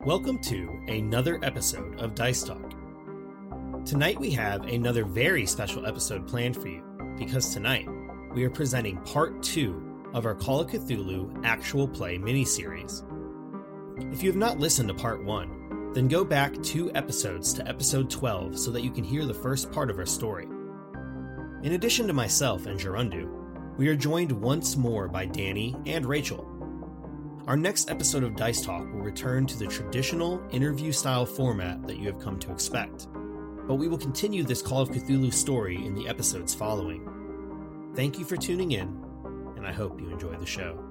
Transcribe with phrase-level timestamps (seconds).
[0.00, 2.70] Welcome to another episode of Dice Talk.
[3.84, 6.84] Tonight we have another very special episode planned for you
[7.18, 7.88] because tonight
[8.32, 13.02] we are presenting part two of our Call of Cthulhu actual play miniseries.
[14.12, 18.08] If you have not listened to part one, then go back two episodes to episode
[18.08, 20.46] 12 so that you can hear the first part of our story.
[21.66, 23.28] In addition to myself and Girunduu,
[23.76, 26.46] we are joined once more by Danie and Rachel.
[27.48, 31.96] Our next episode of Dice Talk will return to the traditional interview style format that
[31.96, 33.08] you have come to expect,
[33.66, 37.90] but we will continue this Call of Cthulhu story in the episodes following.
[37.96, 39.04] Thank you for tuning in,
[39.56, 40.85] and I hope you enjoy the show.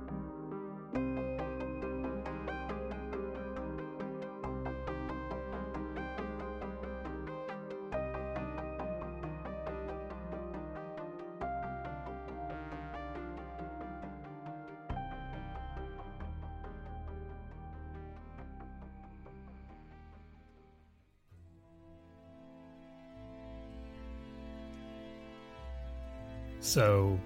[26.76, 27.18] So,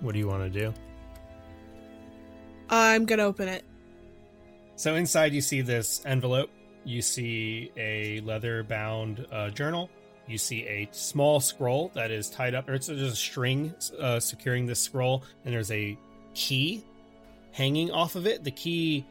[0.00, 0.72] what do you want to do?
[2.70, 3.62] I'm gonna open it.
[4.76, 6.48] So, inside you see this envelope.
[6.84, 9.90] You see a leather bound uh, journal.
[10.26, 14.20] You see a small scroll that is tied up, or it's just a string uh,
[14.20, 15.98] securing this scroll, and there's a
[16.32, 16.82] key
[17.52, 18.42] hanging off of it.
[18.42, 19.04] The key,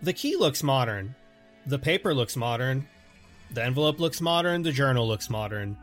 [0.00, 1.14] the key looks modern.
[1.66, 2.88] The paper looks modern.
[3.50, 4.62] The envelope looks modern.
[4.62, 5.76] The journal looks modern.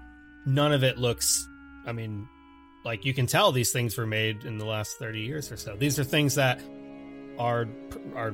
[0.48, 1.48] None of it looks.
[1.86, 2.28] I mean,
[2.84, 5.76] like you can tell these things were made in the last 30 years or so
[5.76, 6.62] these are things that
[7.38, 7.68] are
[8.16, 8.34] are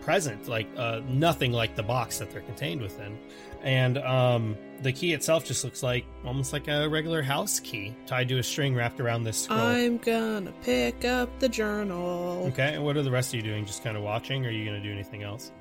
[0.00, 3.16] present like uh, nothing like the box that they're contained within
[3.62, 8.28] and um, the key itself just looks like almost like a regular house key tied
[8.28, 12.46] to a string wrapped around this scroll I'm gonna pick up the journal.
[12.48, 14.52] okay and what are the rest of you doing just kind of watching or are
[14.52, 15.52] you gonna do anything else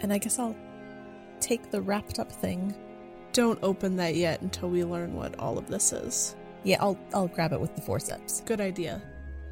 [0.00, 0.56] And I guess I'll
[1.40, 2.74] take the wrapped up thing.
[3.32, 6.36] Don't open that yet until we learn what all of this is.
[6.64, 8.42] Yeah, I'll I'll grab it with the forceps.
[8.42, 9.02] Good idea.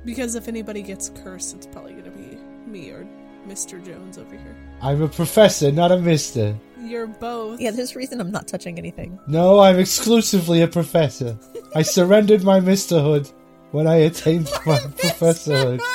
[0.05, 3.07] Because if anybody gets cursed, it's probably gonna be me or
[3.47, 3.85] Mr.
[3.85, 4.57] Jones over here.
[4.81, 6.57] I'm a professor, not a mister.
[6.81, 7.61] You're both.
[7.61, 9.19] Yeah, there's a reason I'm not touching anything.
[9.27, 11.39] No, I'm exclusively a professor.
[11.75, 13.31] I surrendered my misterhood
[13.73, 15.81] when I attained my professorhood.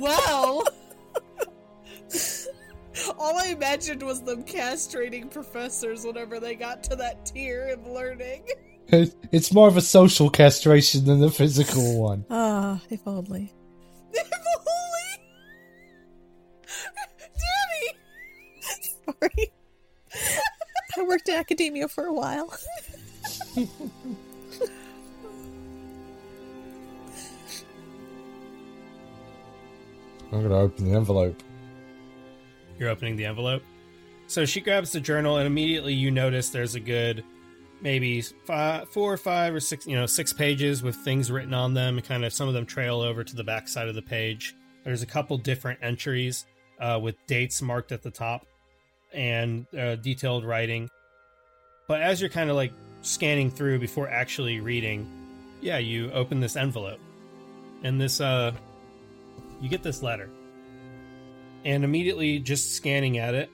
[0.00, 0.41] well.
[3.22, 8.48] All I imagined was them castrating professors whenever they got to that tier of learning.
[8.88, 12.24] It's more of a social castration than a physical one.
[12.28, 13.52] Ah, if only.
[14.12, 14.28] if
[14.66, 15.22] only.
[17.38, 17.96] Danny!
[19.06, 19.52] Sorry.
[20.98, 22.52] I worked in academia for a while.
[23.56, 23.68] I'm
[30.42, 31.40] gonna open the envelope.
[32.82, 33.62] You're opening the envelope.
[34.26, 37.24] So she grabs the journal and immediately you notice there's a good
[37.80, 41.74] maybe five, four or five or six you know six pages with things written on
[41.74, 44.54] them kind of some of them trail over to the back side of the page.
[44.84, 46.44] There's a couple different entries
[46.80, 48.46] uh, with dates marked at the top
[49.14, 50.88] and uh, detailed writing.
[51.86, 52.72] But as you're kind of like
[53.02, 55.08] scanning through before actually reading
[55.60, 57.00] yeah you open this envelope.
[57.84, 58.52] And this uh
[59.60, 60.28] you get this letter
[61.64, 63.50] and immediately just scanning at it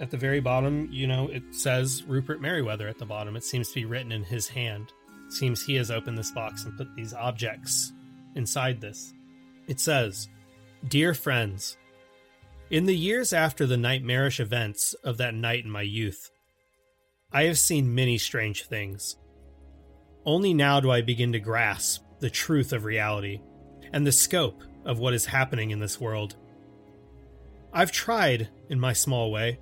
[0.00, 3.36] at the very bottom you know it says rupert merriweather at the bottom.
[3.36, 4.92] It seems to be written in his hand.
[5.28, 7.92] Seems he has opened this box and put these objects
[8.34, 9.12] inside this.
[9.68, 10.28] It says
[10.88, 11.78] dear friends
[12.70, 16.30] in the years after the nightmarish events of that night in my youth
[17.32, 19.16] i have seen many strange things.
[20.24, 23.40] Only now do i begin to grasp the truth of reality
[23.92, 26.36] and the scope of what is happening in this world
[27.76, 29.58] I've tried, in my small way,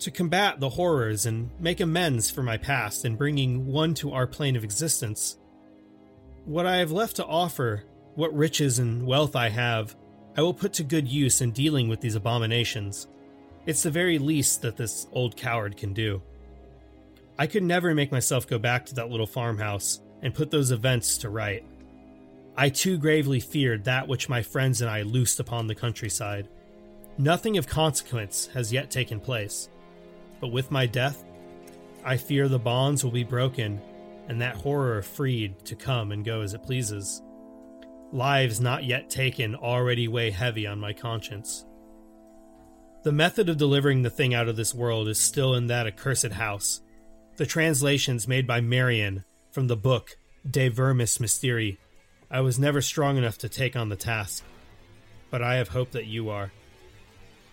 [0.00, 4.26] to combat the horrors and make amends for my past in bringing one to our
[4.26, 5.38] plane of existence.
[6.44, 7.84] What I have left to offer,
[8.16, 9.94] what riches and wealth I have,
[10.36, 13.06] I will put to good use in dealing with these abominations.
[13.64, 16.20] It's the very least that this old coward can do.
[17.38, 21.18] I could never make myself go back to that little farmhouse and put those events
[21.18, 21.64] to right.
[22.56, 26.48] I too gravely feared that which my friends and I loosed upon the countryside.
[27.16, 29.68] Nothing of consequence has yet taken place,
[30.40, 31.24] but with my death,
[32.04, 33.80] I fear the bonds will be broken
[34.28, 37.22] and that horror freed to come and go as it pleases.
[38.12, 41.64] Lives not yet taken already weigh heavy on my conscience.
[43.04, 46.32] The method of delivering the thing out of this world is still in that accursed
[46.32, 46.80] house.
[47.36, 50.16] The translations made by Marion from the book
[50.48, 51.76] De Vermis Mysteriis.
[52.30, 54.42] I was never strong enough to take on the task,
[55.30, 56.50] but I have hope that you are.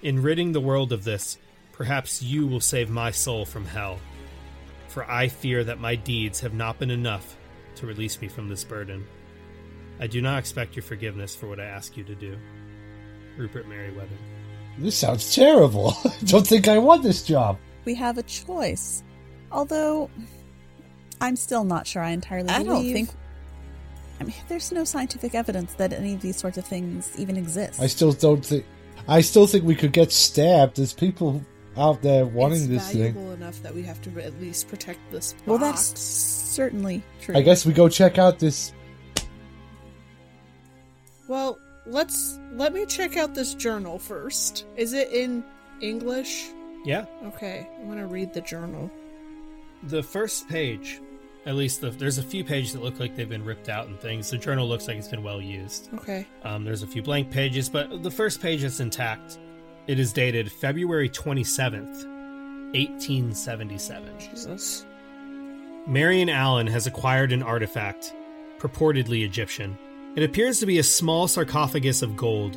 [0.01, 1.38] In ridding the world of this,
[1.74, 4.00] perhaps you will save my soul from hell.
[4.88, 7.38] For I fear that my deeds have not been enough
[7.75, 9.06] to release me from this burden.
[10.00, 12.38] I do not expect your forgiveness for what I ask you to do.
[13.38, 14.09] Rupert Merriweather.
[14.77, 15.94] This sounds terrible.
[16.06, 17.57] I don't think I want this job.
[17.86, 19.03] We have a choice.
[19.51, 20.09] Although,
[21.19, 23.09] I'm still not sure I entirely I don't think-
[24.19, 27.80] I mean, there's no scientific evidence that any of these sorts of things even exist.
[27.81, 28.65] I still don't think.
[29.07, 30.77] I still think we could get stabbed.
[30.77, 31.44] There's people
[31.77, 33.13] out there wanting it's this thing.
[33.13, 35.48] valuable enough that we have to at least protect this box.
[35.48, 37.36] well, that's certainly true.
[37.36, 38.74] I guess we go check out this.
[41.27, 44.65] Well, let's let me check out this journal first.
[44.75, 45.44] Is it in
[45.81, 46.50] English?
[46.83, 48.89] Yeah, Okay, I'm gonna read the journal.
[49.83, 51.00] the first page,
[51.45, 53.99] at least the, there's a few pages that look like they've been ripped out and
[53.99, 54.29] things.
[54.29, 55.89] The journal looks like it's been well used.
[55.95, 56.27] Okay.
[56.43, 59.39] Um, there's a few blank pages, but the first page is intact.
[59.88, 62.05] It is dated February 27th,
[62.75, 64.19] 1877.
[64.19, 64.85] Jesus.
[65.88, 68.13] Marion Allen has acquired an artifact,
[68.59, 69.75] purportedly Egyptian.
[70.15, 72.55] It appears to be a small sarcophagus of gold.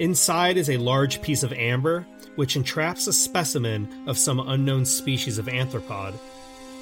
[0.00, 2.04] Inside is a large piece of amber,
[2.34, 6.14] which entraps a specimen of some unknown species of arthropod.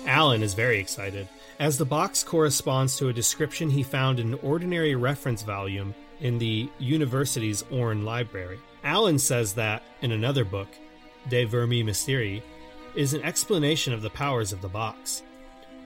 [0.07, 4.41] Allen is very excited, as the box corresponds to a description he found in an
[4.43, 8.59] ordinary reference volume in the university's Orne Library.
[8.85, 10.69] Allen says that, in another book,
[11.29, 12.43] De Vermis Mysteriis,
[12.95, 15.23] is an explanation of the powers of the box.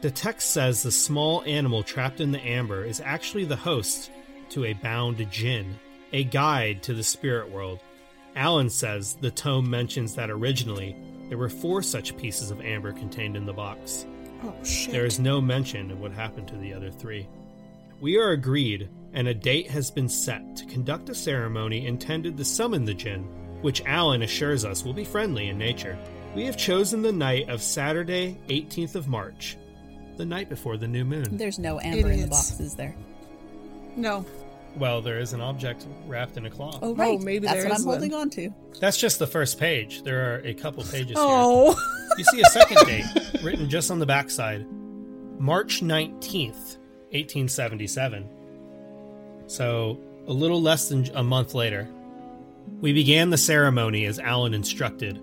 [0.03, 4.11] The text says the small animal trapped in the amber is actually the host
[4.51, 5.79] to a bound jinn,
[6.13, 7.81] a guide to the spirit world.
[8.37, 10.97] Allen says the tome mentions that originally
[11.31, 14.05] there were four such pieces of amber contained in the box.
[14.43, 14.93] Oh shit.
[14.93, 17.29] There is no mention of what happened to the other three.
[18.01, 22.45] We are agreed, and a date has been set to conduct a ceremony intended to
[22.45, 23.23] summon the jinn,
[23.63, 25.97] which Allen assures us will be friendly in nature.
[26.35, 29.57] We have chosen the night of Saturday, 18th of March,
[30.17, 31.37] the night before the new moon.
[31.37, 32.51] There's no amber in the Idiots.
[32.51, 32.95] box, is there?
[33.97, 34.25] no.
[34.77, 36.79] Well, there is an object wrapped in a cloth.
[36.83, 37.21] Oh, oh right.
[37.21, 38.51] maybe That's there what is I'm holding on to.
[38.81, 40.03] That's just the first page.
[40.03, 41.17] There are a couple pages here.
[41.19, 41.77] Oh.
[42.17, 43.05] You see a second date
[43.43, 44.67] written just on the backside
[45.39, 46.77] March 19th,
[47.13, 48.29] 1877.
[49.47, 51.89] So, a little less than a month later,
[52.81, 55.21] we began the ceremony as Allen instructed.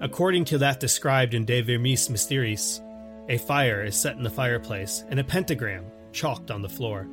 [0.00, 2.80] According to that described in De Vermis Mysteriis,
[3.28, 7.06] a fire is set in the fireplace and a pentagram chalked on the floor,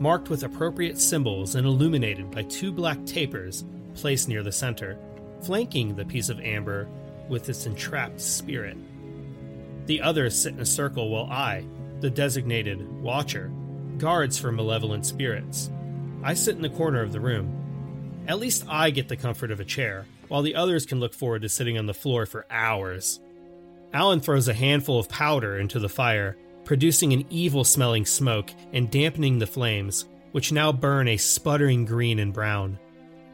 [0.00, 3.64] marked with appropriate symbols and illuminated by two black tapers
[3.94, 4.98] placed near the center,
[5.42, 6.88] flanking the piece of amber
[7.28, 8.76] with its entrapped spirit.
[9.86, 11.64] The others sit in a circle while I,
[12.00, 13.52] the designated watcher,
[13.98, 15.70] guards for malevolent spirits.
[16.22, 18.24] I sit in the corner of the room.
[18.26, 21.42] At least I get the comfort of a chair, while the others can look forward
[21.42, 23.20] to sitting on the floor for hours.
[23.92, 28.90] Allen throws a handful of powder into the fire, producing an evil smelling smoke and
[28.90, 32.78] dampening the flames, which now burn a sputtering green and brown.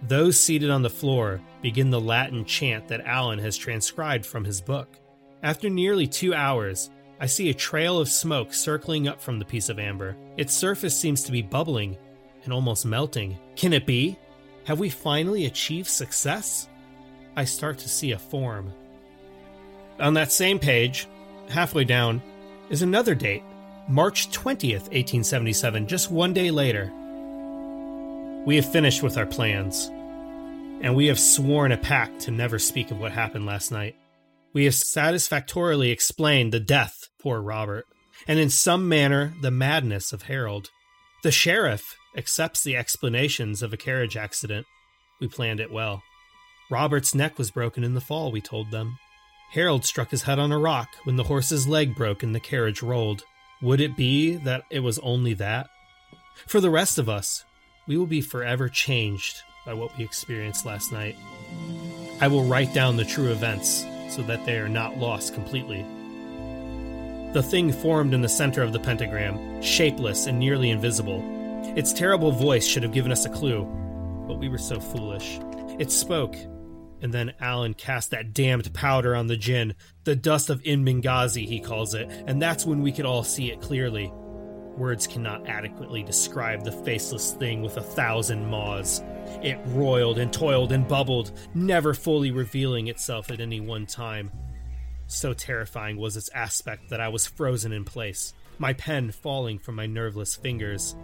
[0.03, 4.61] Those seated on the floor begin the Latin chant that Allen has transcribed from his
[4.61, 4.99] book.
[5.43, 6.90] After nearly two hours,
[7.21, 10.16] I see a trail of smoke circling up from the piece of amber.
[10.37, 11.99] Its surface seems to be bubbling
[12.45, 13.38] and almost melting.
[13.57, 14.19] Can it be?
[14.64, 16.69] Have we finally achieved success?
[17.37, 18.73] I start to see a form.
[19.99, 21.07] On that same page,
[21.49, 22.23] halfway down,
[22.71, 23.43] is another date
[23.89, 26.91] March 20th, 1877, just one day later.
[28.47, 29.89] We have finished with our plans,
[30.81, 33.97] and we have sworn a pact to never speak of what happened last night.
[34.53, 37.87] We have satisfactorily explained the death poor Robert,
[38.27, 40.71] and in some manner the madness of Harold.
[41.23, 44.67] The sheriff accepts the explanations of a carriage accident.
[45.21, 46.03] We planned it well.
[46.71, 48.99] Robert's neck was broken in the fall, we told them.
[49.50, 52.83] Harold struck his head on a rock when the horse's leg broke and the carriage
[52.83, 53.25] rolled.
[53.62, 55.69] Would it be that it was only that?
[56.47, 57.45] For the rest of us,
[57.88, 61.16] we will be forever changed by what we experienced last night.
[62.21, 65.85] I will write down the true events so that they are not lost completely.
[67.33, 71.25] The thing formed in the center of the pentagram, shapeless and nearly invisible.
[71.76, 73.64] Its terrible voice should have given us a clue,
[74.28, 75.40] but we were so foolish.
[75.80, 76.37] It spoke,
[77.02, 81.61] and then Allen cast that damned powder on the jinn, the dust of Ibn-Ghazi, he
[81.61, 84.12] calls it, and that's when we could all see it clearly.
[84.76, 89.02] Words cannot adequately describe the faceless thing with a thousand maws.
[89.42, 94.30] It roiled and toiled and bubbled, never fully revealing itself at any one time.
[95.07, 99.75] So terrifying was its aspect that I was frozen in place, my pen falling from
[99.75, 100.95] my nerveless fingers.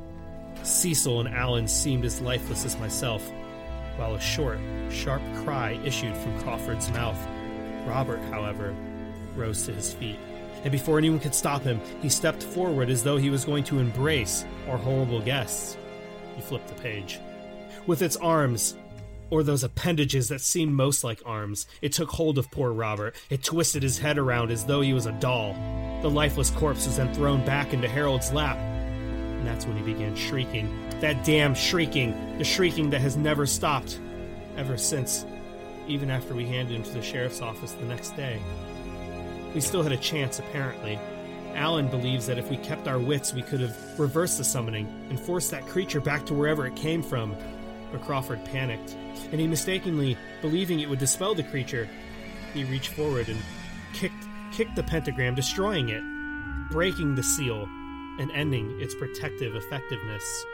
[0.62, 3.30] Cecil and Allen seemed as lifeless as myself,
[3.96, 4.58] while a short,
[4.90, 7.18] sharp cry issued from Crawford's mouth.
[7.86, 8.74] Robert, however,
[9.34, 10.18] rose to his feet,
[10.62, 13.78] and before anyone could stop him, he stepped forward as though he was going to
[13.78, 15.76] embrace our horrible guests.
[16.34, 17.20] He flipped the page.
[17.86, 18.74] With its arms,
[19.30, 23.14] or those appendages that seemed most like arms, it took hold of poor Robert.
[23.30, 25.54] It twisted his head around as though he was a doll.
[26.02, 28.56] The lifeless corpse was then thrown back into Harold's lap.
[28.56, 30.68] And that's when he began shrieking.
[31.00, 32.38] That damn shrieking.
[32.38, 34.00] The shrieking that has never stopped.
[34.56, 35.26] Ever since.
[35.86, 38.40] Even after we handed him to the sheriff's office the next day.
[39.54, 40.98] We still had a chance, apparently.
[41.54, 45.18] Allen believes that if we kept our wits, we could have reversed the summoning and
[45.18, 47.34] forced that creature back to wherever it came from.
[47.90, 48.94] But Crawford panicked,
[49.32, 51.88] and he mistakenly, believing it would dispel the creature,
[52.52, 53.40] he reached forward and
[53.94, 56.02] kicked kicked the pentagram, destroying it,
[56.70, 57.68] breaking the seal,
[58.18, 60.46] and ending its protective effectiveness.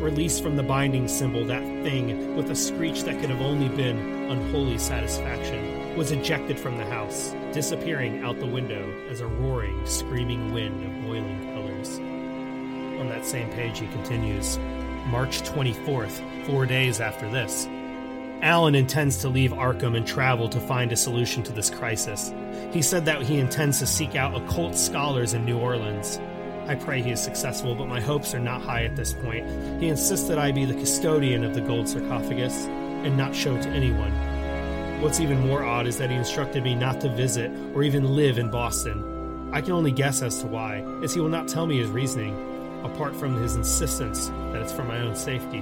[0.00, 3.98] Released from the binding symbol, that thing, with a screech that could have only been
[4.30, 10.52] unholy satisfaction, was ejected from the house, disappearing out the window as a roaring, screaming
[10.52, 11.98] wind of boiling colors.
[13.00, 14.58] On that same page, he continues
[15.06, 17.68] March 24th, four days after this.
[18.42, 22.34] Allen intends to leave Arkham and travel to find a solution to this crisis.
[22.72, 26.18] He said that he intends to seek out occult scholars in New Orleans.
[26.68, 29.48] I pray he is successful, but my hopes are not high at this point.
[29.80, 33.68] He insists that I be the custodian of the gold sarcophagus and not show to
[33.70, 34.12] anyone.
[35.02, 38.38] What's even more odd is that he instructed me not to visit or even live
[38.38, 39.50] in Boston.
[39.52, 42.34] I can only guess as to why, as he will not tell me his reasoning,
[42.84, 45.60] apart from his insistence that it's for my own safety.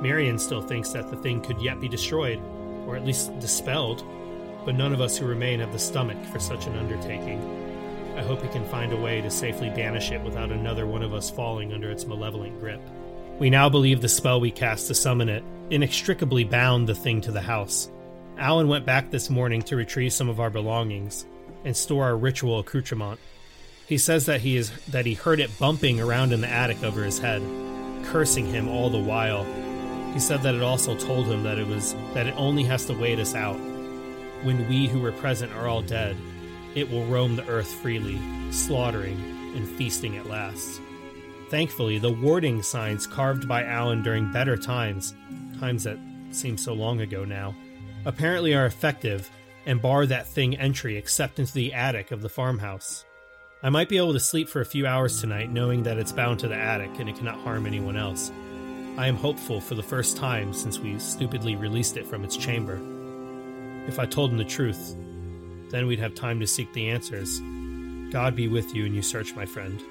[0.00, 2.40] Marion still thinks that the thing could yet be destroyed,
[2.86, 4.04] or at least dispelled,
[4.64, 7.69] but none of us who remain have the stomach for such an undertaking.
[8.16, 11.14] I hope he can find a way to safely banish it without another one of
[11.14, 12.80] us falling under its malevolent grip.
[13.38, 17.32] We now believe the spell we cast to summon it inextricably bound the thing to
[17.32, 17.88] the house.
[18.36, 21.26] Allen went back this morning to retrieve some of our belongings
[21.64, 23.20] and store our ritual accoutrement.
[23.86, 27.02] He says that he is that he heard it bumping around in the attic over
[27.02, 27.42] his head,
[28.04, 29.44] cursing him all the while.
[30.12, 32.94] He said that it also told him that it was that it only has to
[32.94, 33.58] wait us out.
[34.42, 36.16] When we who were present are all dead,
[36.74, 38.18] it will roam the earth freely,
[38.50, 39.18] slaughtering
[39.56, 40.80] and feasting at last.
[41.48, 45.14] Thankfully, the warding signs carved by Allen during better times,
[45.58, 45.98] times that
[46.30, 47.54] seem so long ago now,
[48.04, 49.28] apparently are effective
[49.66, 53.04] and bar that thing entry except into the attic of the farmhouse.
[53.62, 56.40] I might be able to sleep for a few hours tonight knowing that it's bound
[56.40, 58.30] to the attic and it cannot harm anyone else.
[58.96, 62.80] I am hopeful for the first time since we stupidly released it from its chamber.
[63.86, 64.96] If I told him the truth,
[65.70, 67.40] then we'd have time to seek the answers.
[68.12, 69.82] God be with you in your search, my friend.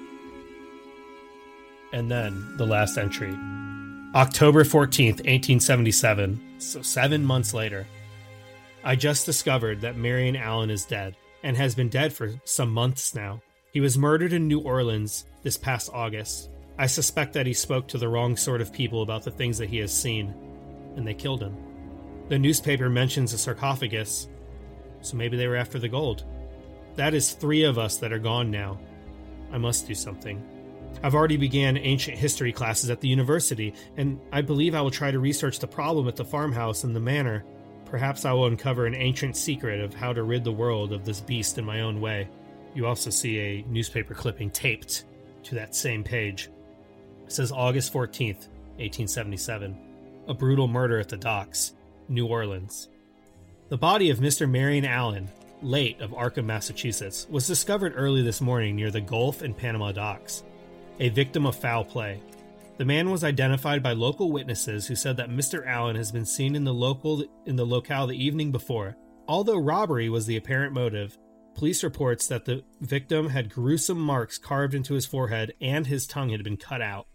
[1.91, 3.35] And then the last entry
[4.15, 6.39] October 14th, 1877.
[6.57, 7.87] So seven months later.
[8.83, 13.13] I just discovered that Marion Allen is dead, and has been dead for some months
[13.13, 13.41] now.
[13.71, 16.49] He was murdered in New Orleans this past August.
[16.77, 19.69] I suspect that he spoke to the wrong sort of people about the things that
[19.69, 20.33] he has seen,
[20.95, 21.57] and they killed him.
[22.29, 24.28] The newspaper mentions a sarcophagus,
[25.01, 26.23] so maybe they were after the gold.
[26.95, 28.79] That is three of us that are gone now.
[29.51, 30.43] I must do something.
[31.01, 35.11] I've already began ancient history classes at the university, and I believe I will try
[35.11, 37.45] to research the problem at the farmhouse and the manor.
[37.85, 41.21] Perhaps I will uncover an ancient secret of how to rid the world of this
[41.21, 42.27] beast in my own way.
[42.75, 45.05] You also see a newspaper clipping taped
[45.43, 46.49] to that same page.
[47.25, 49.77] It says August 14th, 1877.
[50.27, 51.73] A brutal murder at the docks,
[52.07, 52.89] New Orleans.
[53.69, 54.49] The body of Mr.
[54.49, 55.29] Marion Allen,
[55.61, 60.41] late of Arkham, Massachusetts, was discovered early this morning near the Gulf and Panama docks,
[60.99, 62.19] a victim of foul play.
[62.77, 65.67] The man was identified by local witnesses who said that Mr.
[65.67, 68.97] Allen has been seen in the local in the locale the evening before.
[69.27, 71.15] Although robbery was the apparent motive,
[71.53, 76.29] police reports that the victim had gruesome marks carved into his forehead and his tongue
[76.29, 77.05] had been cut out.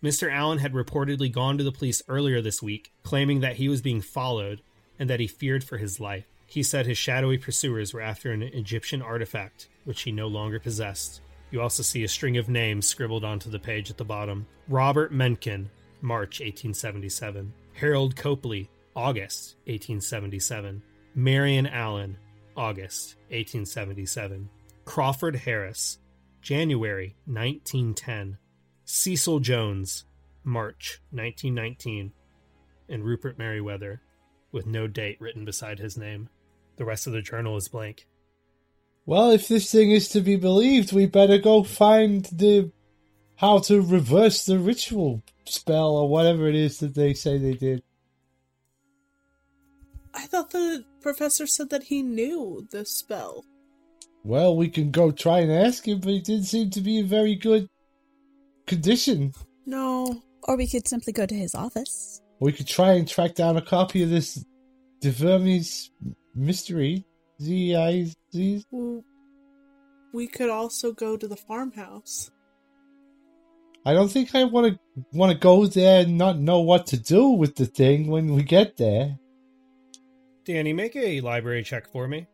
[0.00, 0.32] Mr.
[0.32, 4.00] Allen had reportedly gone to the police earlier this week, claiming that he was being
[4.00, 4.62] followed
[4.98, 6.26] and that he feared for his life.
[6.46, 11.20] He said his shadowy pursuers were after an Egyptian artifact, which he no longer possessed.
[11.50, 15.12] You also see a string of names scribbled onto the page at the bottom Robert
[15.12, 17.52] Mencken, March 1877.
[17.74, 20.82] Harold Copley, August 1877.
[21.14, 22.16] Marion Allen,
[22.56, 24.48] August 1877.
[24.84, 25.98] Crawford Harris,
[26.42, 28.38] January 1910.
[28.84, 30.04] Cecil Jones,
[30.44, 32.12] March 1919.
[32.88, 34.00] And Rupert Merriweather,
[34.56, 36.30] with no date written beside his name.
[36.76, 38.08] The rest of the journal is blank.
[39.04, 42.72] Well, if this thing is to be believed, we better go find the
[43.36, 47.82] how to reverse the ritual spell or whatever it is that they say they did.
[50.14, 53.44] I thought the professor said that he knew the spell.
[54.24, 57.06] Well, we can go try and ask him, but he didn't seem to be in
[57.06, 57.68] very good
[58.66, 59.34] condition.
[59.66, 60.22] No.
[60.44, 62.22] Or we could simply go to his office.
[62.40, 64.44] We could try and track down a copy of this
[65.00, 65.90] De Vermes
[66.34, 67.06] mystery.
[67.40, 68.64] Z I Z.
[68.70, 69.04] Well,
[70.12, 72.30] we could also go to the farmhouse.
[73.84, 76.96] I don't think I want to want to go there and not know what to
[76.96, 79.18] do with the thing when we get there.
[80.44, 82.26] Danny, make a library check for me.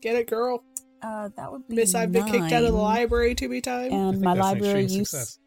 [0.00, 0.62] Get it, girl.
[1.02, 3.92] Uh, that would be Miss, I've been kicked out of the library too many times.
[3.92, 5.10] And my that's an library use.
[5.10, 5.38] success.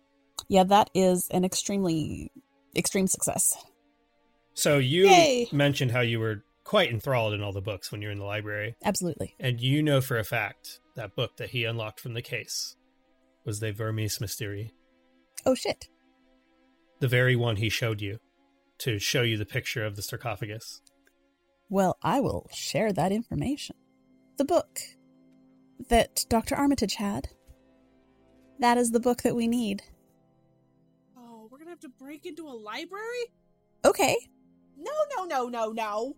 [0.48, 2.32] Yeah, that is an extremely
[2.76, 3.54] extreme success.
[4.54, 5.48] So you Yay.
[5.52, 8.76] mentioned how you were quite enthralled in all the books when you're in the library,
[8.84, 9.36] Absolutely.
[9.40, 12.76] and you know for a fact that book that he unlocked from the case
[13.46, 14.74] was the Vermes Mystery,
[15.46, 15.88] Oh shit.
[17.00, 18.20] the very one he showed you
[18.80, 20.82] to show you the picture of the sarcophagus.
[21.70, 23.76] Well, I will share that information.
[24.38, 24.80] The book
[25.90, 26.56] that Dr.
[26.56, 27.30] Armitage had.
[28.60, 29.82] That is the book that we need.
[31.82, 33.26] To break into a library?
[33.86, 34.16] Okay.
[34.78, 36.16] No, no, no, no, no.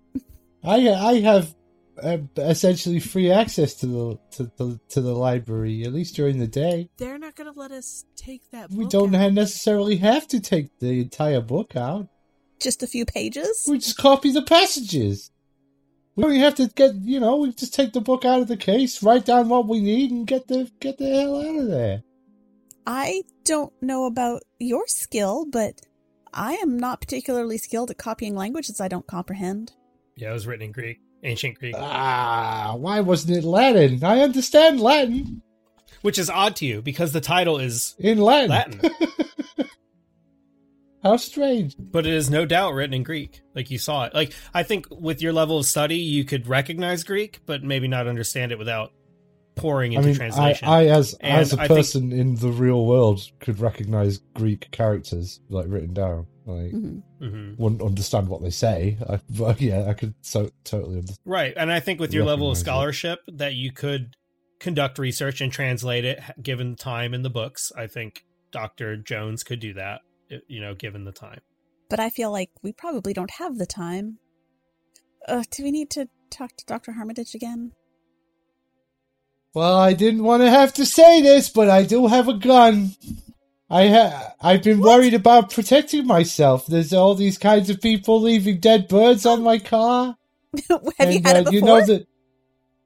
[0.63, 1.55] I I have
[2.01, 6.48] uh, essentially free access to the to the to the library at least during the
[6.48, 6.89] day.
[6.98, 8.72] They're not gonna let us take that.
[8.72, 9.34] We don't out.
[9.34, 12.08] necessarily have to take the entire book out.
[12.60, 13.65] Just a few pages?
[13.70, 15.32] We just copy the passages.
[16.15, 18.58] We only have to get you know we just take the book out of the
[18.58, 22.03] case, write down what we need, and get the get the hell out of there.
[22.86, 25.82] I don't know about your skill, but
[26.34, 29.72] I am not particularly skilled at copying languages I don't comprehend.
[30.16, 34.04] Yeah, it was written in Greek, ancient Greek, Ah, why wasn't it Latin?
[34.04, 35.41] I understand Latin.
[36.02, 38.50] which is odd to you because the title is In Latin.
[38.50, 38.91] Latin,
[41.04, 41.76] How strange.
[41.78, 43.41] but it is no doubt written in Greek.
[43.56, 44.13] Like you saw it.
[44.13, 48.08] Like I think with your level of study, you could recognize Greek, but maybe not
[48.08, 48.91] understand it without
[49.56, 50.68] pouring I into mean, I, translation.
[50.68, 54.70] I as And as a I think- person in the real world could recognize Greek
[54.72, 56.28] characters like written down.
[56.46, 57.58] Like hmm Mhm.
[57.58, 61.20] wouldn't understand what they say, I, but yeah, I could so totally understand.
[61.24, 61.54] Right.
[61.56, 62.63] And I think with your level of Recognize it.
[62.66, 64.16] scholarship that you could
[64.60, 67.72] conduct research and translate it given the time in the books.
[67.78, 68.98] I think Dr.
[68.98, 70.02] Jones could do that,
[70.48, 71.39] you know, given the time.
[71.89, 74.20] But I feel like we probably don't have the time.
[75.28, 76.94] Uh, do we need to talk to Dr.
[76.98, 77.72] Armitage again?
[79.54, 82.96] Well, I didn't want to have to say this, but I do have a gun.
[83.70, 86.66] I ha- I've been worried about protecting myself.
[86.66, 90.18] There's all these kinds of people leaving dead birds on my car.
[90.98, 91.54] have you had uh, it before?
[91.54, 92.08] You know that.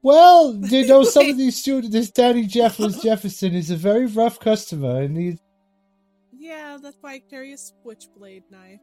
[0.02, 1.92] Well, you know some of these students.
[1.92, 5.38] This Danny Jeffers Jefferson is a very rough customer, and he.
[6.32, 8.80] Yeah, that's why I carry a switchblade knife.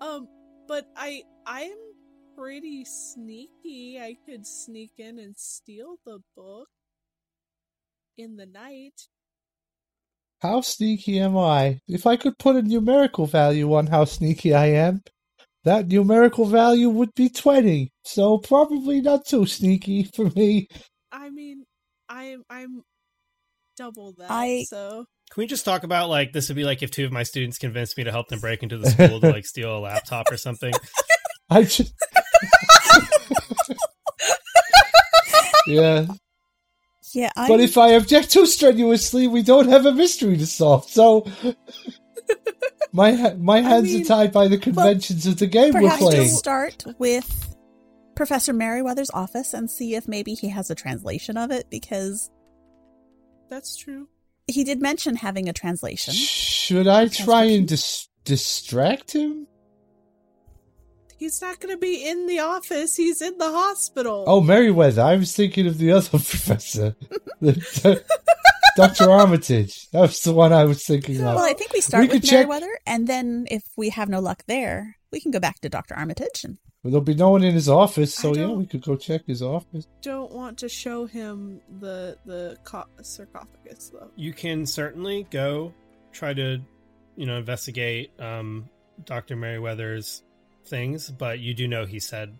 [0.00, 0.28] Um,
[0.66, 1.89] but I I am
[2.40, 4.00] pretty sneaky.
[4.00, 6.68] I could sneak in and steal the book
[8.16, 9.08] in the night.
[10.40, 11.80] How sneaky am I?
[11.86, 15.02] If I could put a numerical value on how sneaky I am,
[15.64, 17.90] that numerical value would be 20.
[18.04, 20.66] So probably not too sneaky for me.
[21.12, 21.64] I mean,
[22.08, 22.80] I'm I'm
[23.76, 24.30] double that.
[24.30, 27.12] I- So Can we just talk about like this would be like if two of
[27.12, 29.80] my students convinced me to help them break into the school to like steal a
[29.80, 30.72] laptop or something?
[31.50, 31.92] I just.
[35.66, 36.06] yeah.
[37.12, 37.48] yeah, I.
[37.48, 40.88] But if I object too strenuously, we don't have a mystery to solve.
[40.88, 41.26] So.
[42.92, 46.02] My ha- my hands mean, are tied by the conventions of the game we're Perhaps
[46.02, 46.22] playing.
[46.24, 47.54] just start with
[48.16, 52.28] Professor Merriweather's office and see if maybe he has a translation of it because
[53.48, 54.08] that's true.
[54.48, 56.14] he did mention having a translation.
[56.14, 59.46] Should I try and dis- distract him?
[61.20, 62.96] He's not going to be in the office.
[62.96, 64.24] He's in the hospital.
[64.26, 65.02] Oh, Merriweather.
[65.02, 66.96] I was thinking of the other professor,
[68.76, 69.10] Dr.
[69.10, 69.90] Armitage.
[69.90, 71.34] That was the one I was thinking of.
[71.34, 74.08] Well, I think we start We with could check- Merriweather, and then if we have
[74.08, 75.94] no luck there, we can go back to Dr.
[75.94, 76.44] Armitage.
[76.44, 79.22] And But there'll be no one in his office, so yeah, we could go check
[79.26, 79.86] his office.
[80.00, 84.10] don't want to show him the the co- sarcophagus though.
[84.16, 85.74] You can certainly go
[86.12, 86.60] try to,
[87.16, 88.68] you know, investigate um,
[89.04, 89.36] Dr.
[89.36, 90.22] Merriweather's
[90.64, 92.36] things, but you do know he said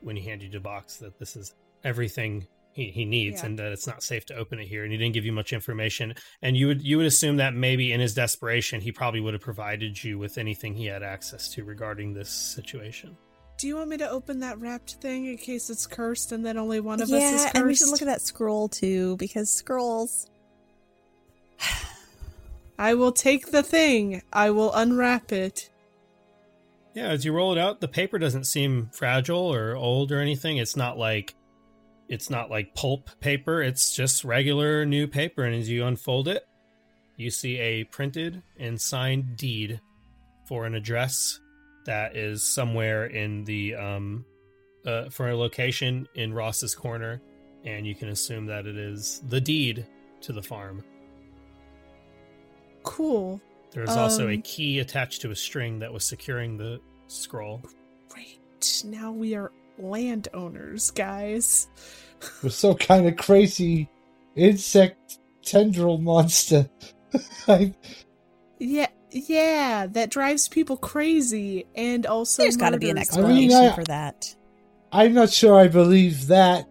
[0.00, 3.46] when he handed you the box that this is everything he, he needs Yeah.
[3.46, 5.52] and that it's not safe to open it here and he didn't give you much
[5.54, 9.32] information and you would you would assume that maybe in his desperation he probably would
[9.32, 13.16] have provided you with anything he had access to regarding this situation
[13.58, 16.58] Do you want me to open that wrapped thing in case it's cursed and then
[16.58, 17.54] only one of yeah, us is cursed?
[17.56, 20.28] and we should look at that scroll too because scrolls.
[22.78, 24.20] I will take the thing.
[24.32, 25.70] I will unwrap it.
[26.96, 30.56] Yeah as you roll it out the paper doesn't seem fragile or old or anything.
[30.56, 31.34] It's not like
[32.08, 33.62] it's not like pulp paper.
[33.62, 36.48] It's just regular new paper and as you unfold it
[37.16, 39.80] you see a printed and signed deed
[40.46, 41.38] for an address
[41.84, 44.24] that is somewhere in the um
[44.86, 47.20] uh, for a location in Ross's corner
[47.64, 49.86] and you can assume that it is the deed
[50.22, 50.82] to the farm.
[52.84, 53.40] Cool.
[53.72, 57.62] There's also a Um, key attached to a string that was securing the scroll
[58.08, 58.82] Great.
[58.84, 61.68] Now we are landowners, guys.
[62.42, 63.88] With some kind of crazy
[64.34, 66.68] insect tendril monster.
[67.48, 67.74] I,
[68.58, 73.20] Yeah, yeah, that drives people crazy and also There's got to be an murders I
[73.22, 74.34] mean, explanation I- for that.
[74.92, 76.66] I'm not sure I believe that,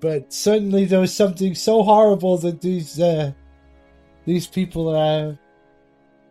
[0.00, 3.32] but certainly there was something so horrible that these uh,
[4.24, 5.34] these people uh,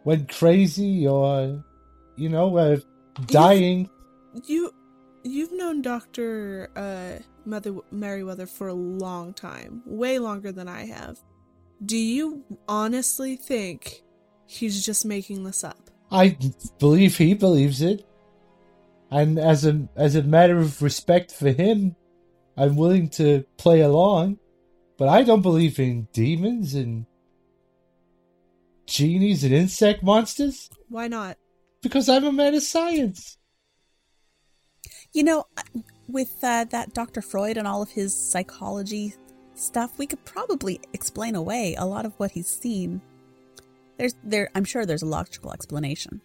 [0.05, 1.61] went crazy or,
[2.15, 2.77] you know, uh,
[3.25, 3.89] dying.
[4.45, 4.73] You
[5.23, 6.69] you've known Dr.
[6.75, 11.19] uh Mother Merriweather for a long time, way longer than I have.
[11.85, 14.03] Do you honestly think
[14.47, 15.89] he's just making this up?
[16.11, 16.37] I
[16.79, 18.07] believe he believes it,
[19.11, 21.95] and as a as a matter of respect for him,
[22.57, 24.39] I'm willing to play along.
[24.97, 27.05] But I don't believe in demons and
[28.85, 31.37] genies and insect monsters Why not?
[31.81, 33.37] because I'm a man of science.
[35.13, 35.45] You know,
[36.07, 37.21] with uh, that Dr.
[37.21, 39.13] Freud and all of his psychology
[39.53, 43.01] stuff, we could probably explain away a lot of what he's seen.
[43.97, 46.21] There's there I'm sure there's a logical explanation.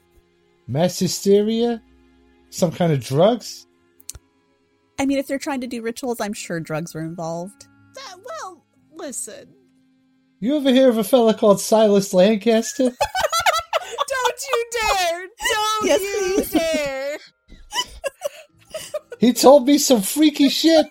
[0.67, 1.83] Mass hysteria,
[2.51, 3.67] some kind of drugs.
[4.99, 7.67] I mean, if they're trying to do rituals, I'm sure drugs were involved.
[7.95, 9.55] That, well, listen.
[10.41, 12.85] You ever hear of a fella called Silas Lancaster?
[14.09, 15.21] Don't you dare!
[15.53, 16.51] Don't Yes, you please.
[16.51, 17.19] dare!
[19.19, 20.87] he told me some freaky shit.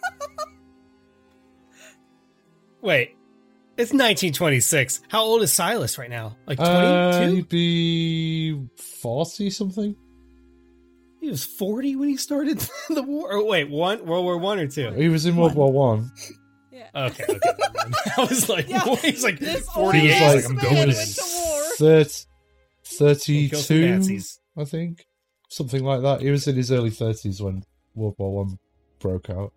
[2.82, 3.16] Wait,
[3.76, 5.02] it's 1926.
[5.10, 6.38] How old is Silas right now?
[6.46, 6.74] Like 22?
[6.78, 8.68] Uh, he'd be
[9.02, 9.96] forty something.
[11.20, 12.60] he was 40 when he started
[12.90, 13.32] the war.
[13.34, 14.92] Or wait, one World War One or two?
[14.92, 15.74] He was in World One.
[15.74, 16.12] War One.
[16.80, 17.06] Yeah.
[17.08, 17.40] Okay, okay.
[18.18, 20.02] I was like, Yeah, he's like this 48.
[20.02, 20.96] He's like, I'm going in.
[20.96, 21.22] to.
[21.78, 22.10] Thirty,
[22.86, 24.20] thirty-two,
[24.58, 25.06] I think,
[25.50, 26.22] something like that.
[26.22, 27.64] He was in his early thirties when
[27.96, 28.58] World War One
[29.00, 29.54] broke out.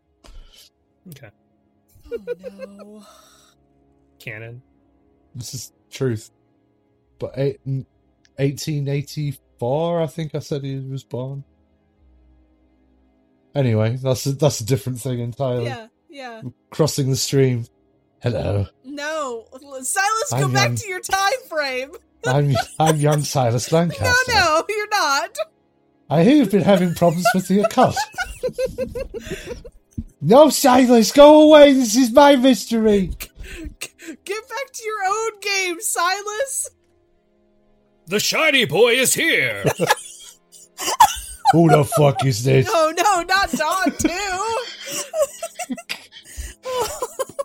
[1.10, 1.30] Okay,
[2.12, 2.18] Oh
[2.78, 3.04] no.
[4.18, 4.62] canon.
[5.34, 6.30] This is truth.
[7.18, 11.44] But eight, 1884, I think I said he was born.
[13.54, 15.66] Anyway, that's a, that's a different thing entirely.
[15.66, 16.42] Yeah, yeah.
[16.70, 17.66] Crossing the stream.
[18.22, 19.46] Hello, No,
[19.80, 20.76] Silas, go I'm back young.
[20.76, 21.90] to your time frame.
[22.24, 24.04] I'm I'm young Silas Lancaster.
[24.28, 25.36] No, no, you're not.
[26.08, 27.96] I hear you've been having problems with the occult.
[30.20, 31.72] no, Silas, go away.
[31.72, 33.10] This is my mystery.
[34.24, 36.70] Get back to your own game, Silas.
[38.06, 39.64] The shiny boy is here.
[41.52, 42.66] Who the fuck is this?
[42.66, 44.56] No, no, not Don too.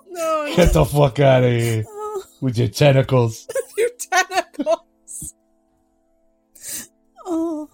[0.10, 3.48] no, Get the fuck out of here Oh, with your tentacles.
[3.78, 5.34] your tentacles.
[7.26, 7.70] oh.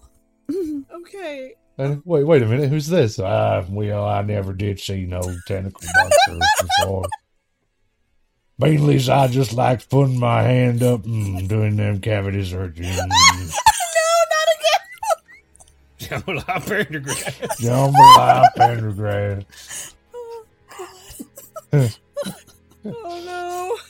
[0.94, 1.54] Okay.
[1.78, 2.68] And wait, wait a minute.
[2.70, 3.18] Who's this?
[3.18, 6.40] Ah, well, I never did see no tentacle monsters
[6.78, 7.04] before.
[8.58, 12.84] Mainly, I just like putting my hand up and doing them cavity searching.
[12.84, 16.22] No, not again.
[16.22, 17.60] Jamala Pendergrass.
[17.60, 19.93] Jambalaya Pendergrass.
[22.86, 23.76] Oh no.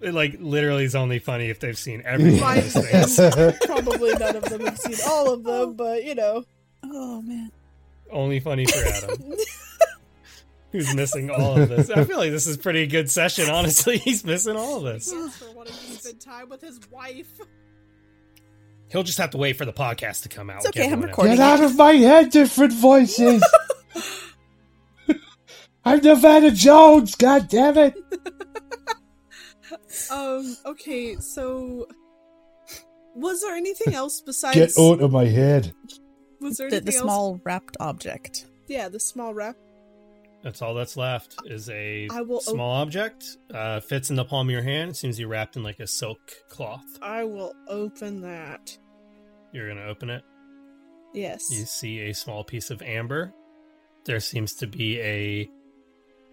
[0.00, 3.58] It like literally is only funny if they've seen every one of these things.
[3.66, 5.72] Probably none of them have seen all of them, oh.
[5.72, 6.44] but you know.
[6.84, 7.52] Oh man.
[8.10, 9.34] Only funny for Adam,
[10.72, 11.90] who's missing all of this.
[11.90, 13.48] I feel like this is a pretty good session.
[13.48, 15.12] Honestly, he's missing all of this.
[15.12, 17.30] For wanting to spend time with his wife.
[18.88, 20.64] He'll just have to wait for the podcast to come out.
[20.64, 21.36] It's okay, I'm recording.
[21.36, 23.44] Get out of my head, different voices.
[25.84, 27.14] I'm Nevada Jones.
[27.14, 27.94] God damn it!
[30.10, 31.86] Um, okay, so
[33.14, 35.72] was there anything else besides Get out of my head.
[36.40, 38.46] was there The, anything the else small wrapped object.
[38.66, 39.56] Yeah, the small wrap.
[40.42, 43.36] That's all that's left is a I will small object.
[43.54, 44.96] Uh, fits in the palm of your hand.
[44.96, 46.84] Seems to be wrapped in like a silk cloth.
[47.02, 48.76] I will open that.
[49.52, 50.22] You're gonna open it.
[51.14, 51.42] Yes.
[51.52, 53.32] You see a small piece of amber.
[54.10, 55.48] There seems to be a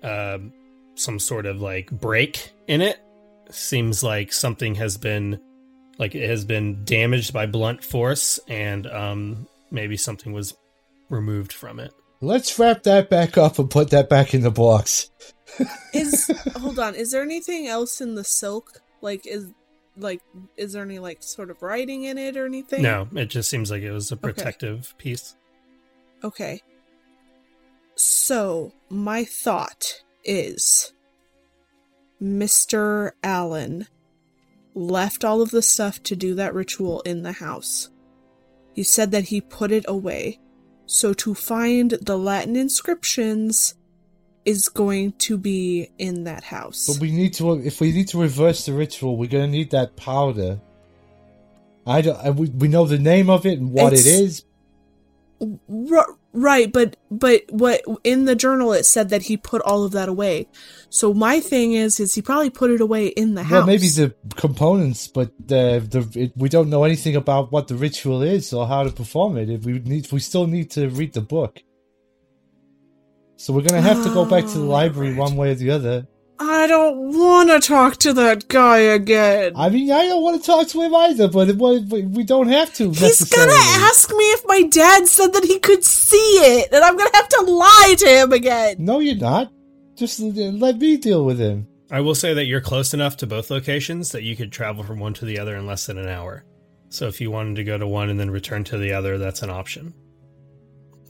[0.02, 0.52] um,
[0.96, 3.00] some sort of like break in it.
[3.52, 5.40] Seems like something has been
[6.00, 10.56] like it has been damaged by blunt force, and um, maybe something was
[11.12, 11.94] removed from it.
[12.20, 15.12] Let's wrap that back up and put that back in the box.
[15.94, 16.96] Is hold on.
[16.96, 18.82] Is there anything else in the silk?
[19.02, 19.52] Like is
[19.96, 20.22] like
[20.56, 22.82] is there any like sort of writing in it or anything?
[22.82, 25.36] No, it just seems like it was a protective piece.
[26.24, 26.64] Okay.
[27.98, 30.94] So, my thought is
[32.22, 33.12] Mr.
[33.24, 33.88] Allen
[34.76, 37.90] left all of the stuff to do that ritual in the house.
[38.74, 40.40] He said that he put it away.
[40.86, 43.74] So, to find the Latin inscriptions
[44.46, 46.88] is going to be in that house.
[46.88, 49.96] But we need to, if we need to reverse the ritual, we're gonna need that
[49.96, 50.62] powder.
[51.86, 52.18] I don't.
[52.18, 54.44] I, we, we know the name of it and what It's- it is.
[55.92, 59.92] R- right, but but what in the journal it said that he put all of
[59.94, 60.48] that away.
[60.90, 63.52] So my thing is, is he probably put it away in the house?
[63.52, 67.76] Well, maybe the components, but the the it, we don't know anything about what the
[67.76, 69.50] ritual is or how to perform it.
[69.50, 71.62] If we need, we still need to read the book.
[73.36, 75.20] So we're gonna have to go back to the library ah, right.
[75.20, 76.08] one way or the other.
[76.40, 79.54] I don't want to talk to that guy again.
[79.56, 82.50] I mean, I don't want to talk to him either, but it, we we don't
[82.50, 82.92] have to.
[82.92, 86.96] He's gonna ask me if my dad said that he could see it, and I'm
[86.96, 88.76] gonna have to lie to him again.
[88.80, 89.52] No, you're not.
[89.96, 91.68] Just let me deal with him.
[91.90, 95.00] I will say that you're close enough to both locations that you could travel from
[95.00, 96.44] one to the other in less than an hour.
[96.90, 99.42] So if you wanted to go to one and then return to the other, that's
[99.42, 99.94] an option.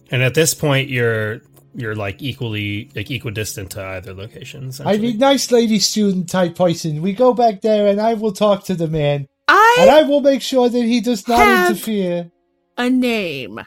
[0.09, 1.41] And at this point, you're
[1.77, 4.71] you're like equally like equidistant to either location.
[4.83, 7.01] I mean, nice lady student type person.
[7.01, 10.03] We go back there, and I will talk to the man, I and I I
[10.03, 12.31] will make sure that he does not Have- interfere.
[12.77, 13.59] a name.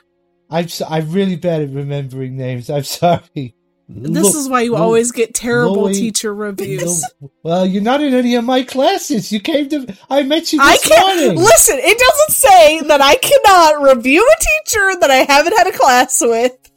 [0.51, 2.69] I'm so, I'm really bad at remembering names.
[2.69, 3.55] I'm sorry.
[3.93, 7.05] This is why you always get terrible Louis- teacher reviews.
[7.43, 9.33] Well, you're not in any of my classes.
[9.33, 9.93] You came to.
[10.09, 11.37] I met you I this can't morning.
[11.43, 11.77] listen.
[11.81, 16.21] It doesn't say that I cannot review a teacher that I haven't had a class
[16.21, 16.70] with.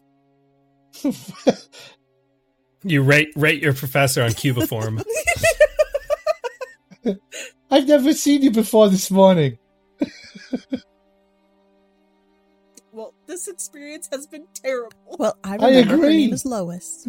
[2.83, 5.03] You rate rate your professor on cubiform.
[7.71, 9.57] I've never seen you before this morning.
[12.91, 15.17] Well, this experience has been terrible.
[15.17, 16.17] Well, I remember her agree.
[16.17, 17.07] name is Lois.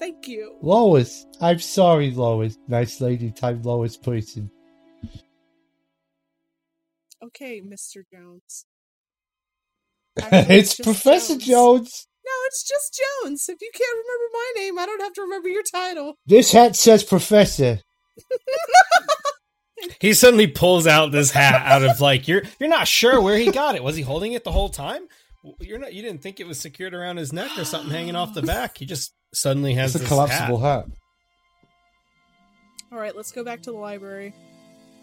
[0.00, 0.56] Thank you.
[0.60, 1.26] Lois.
[1.40, 2.58] I'm sorry, Lois.
[2.66, 4.50] Nice lady type Lois person.
[7.22, 8.02] Okay, Mr.
[8.12, 8.66] Jones.
[10.32, 12.07] It's just Professor Jones.
[12.28, 13.48] No, it's just Jones.
[13.48, 16.14] If you can't remember my name, I don't have to remember your title.
[16.26, 17.80] This hat says Professor.
[20.00, 23.50] he suddenly pulls out this hat out of like you're you're not sure where he
[23.50, 23.82] got it.
[23.82, 25.02] Was he holding it the whole time?
[25.60, 25.94] You're not.
[25.94, 28.76] You didn't think it was secured around his neck or something hanging off the back.
[28.76, 30.84] He just suddenly has It's a collapsible hat.
[30.84, 30.96] hat.
[32.92, 34.34] All right, let's go back to the library.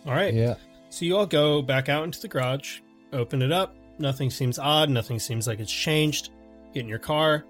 [0.06, 0.34] All right.
[0.34, 0.56] Yeah.
[0.90, 2.80] So you all go back out into the garage,
[3.14, 3.76] open it up.
[3.98, 4.90] Nothing seems odd.
[4.90, 6.30] Nothing seems like it's changed.
[6.76, 7.46] Get in your car.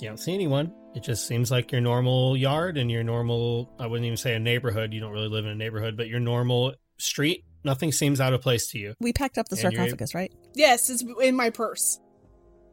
[0.00, 0.72] You don't see anyone.
[0.94, 4.38] It just seems like your normal yard and your normal, I wouldn't even say a
[4.38, 4.94] neighborhood.
[4.94, 7.44] You don't really live in a neighborhood, but your normal street.
[7.64, 8.94] Nothing seems out of place to you.
[8.98, 10.32] We packed up the And you're- sarcophagus, right?
[10.54, 12.00] Yes, it's in my purse.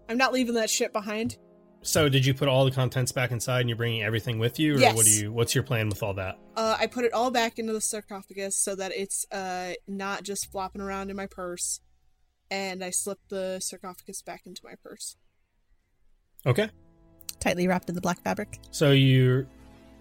[0.07, 1.37] I'm not leaving that shit behind.
[1.81, 4.75] So did you put all the contents back inside and you're bringing everything with you?
[4.75, 4.95] Or Yes.
[4.95, 6.37] what do you, what's your plan with all that?
[6.55, 10.49] Uh, I put it all back into the sarcophagus so that it's uh not just
[10.49, 11.81] flopping around in my purse,
[12.49, 15.17] and I slipped the sarcophagus back into my purse.
[16.45, 16.69] Okay.
[17.39, 18.59] Tightly wrapped in the black fabric.
[18.71, 19.47] So you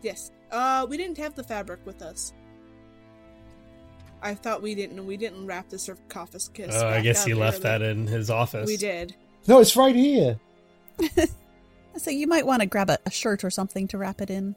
[0.02, 0.30] Yes.
[0.50, 2.32] Uh, we didn't have the fabric with us.
[4.22, 5.04] I thought we didn't.
[5.06, 6.74] We didn't wrap the sarcophagus.
[6.74, 8.66] uh, I guess he left that in his office.
[8.66, 9.14] We did.
[9.46, 10.38] No, it's right here.
[11.96, 14.54] So you might want to grab a, a shirt or something to wrap it in.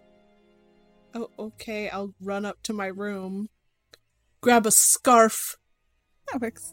[1.15, 1.89] Oh, okay.
[1.89, 3.50] I'll run up to my room,
[4.41, 5.58] grab a scarf,
[6.32, 6.72] That works.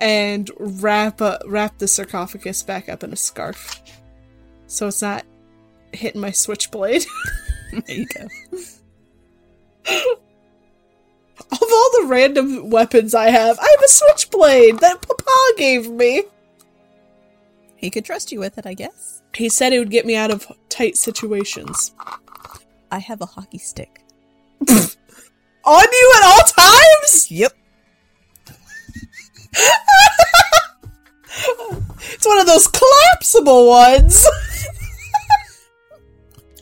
[0.00, 3.82] and wrap a, wrap the sarcophagus back up in a scarf,
[4.66, 5.24] so it's not
[5.92, 7.04] hitting my switchblade.
[7.72, 8.22] There you go.
[11.50, 16.22] of all the random weapons I have, I have a switchblade that Papa gave me.
[17.74, 19.22] He could trust you with it, I guess.
[19.34, 21.92] He said it would get me out of tight situations.
[22.90, 24.00] I have a hockey stick.
[24.68, 27.30] On you at all times?
[27.30, 27.52] Yep.
[31.98, 34.26] It's one of those collapsible ones.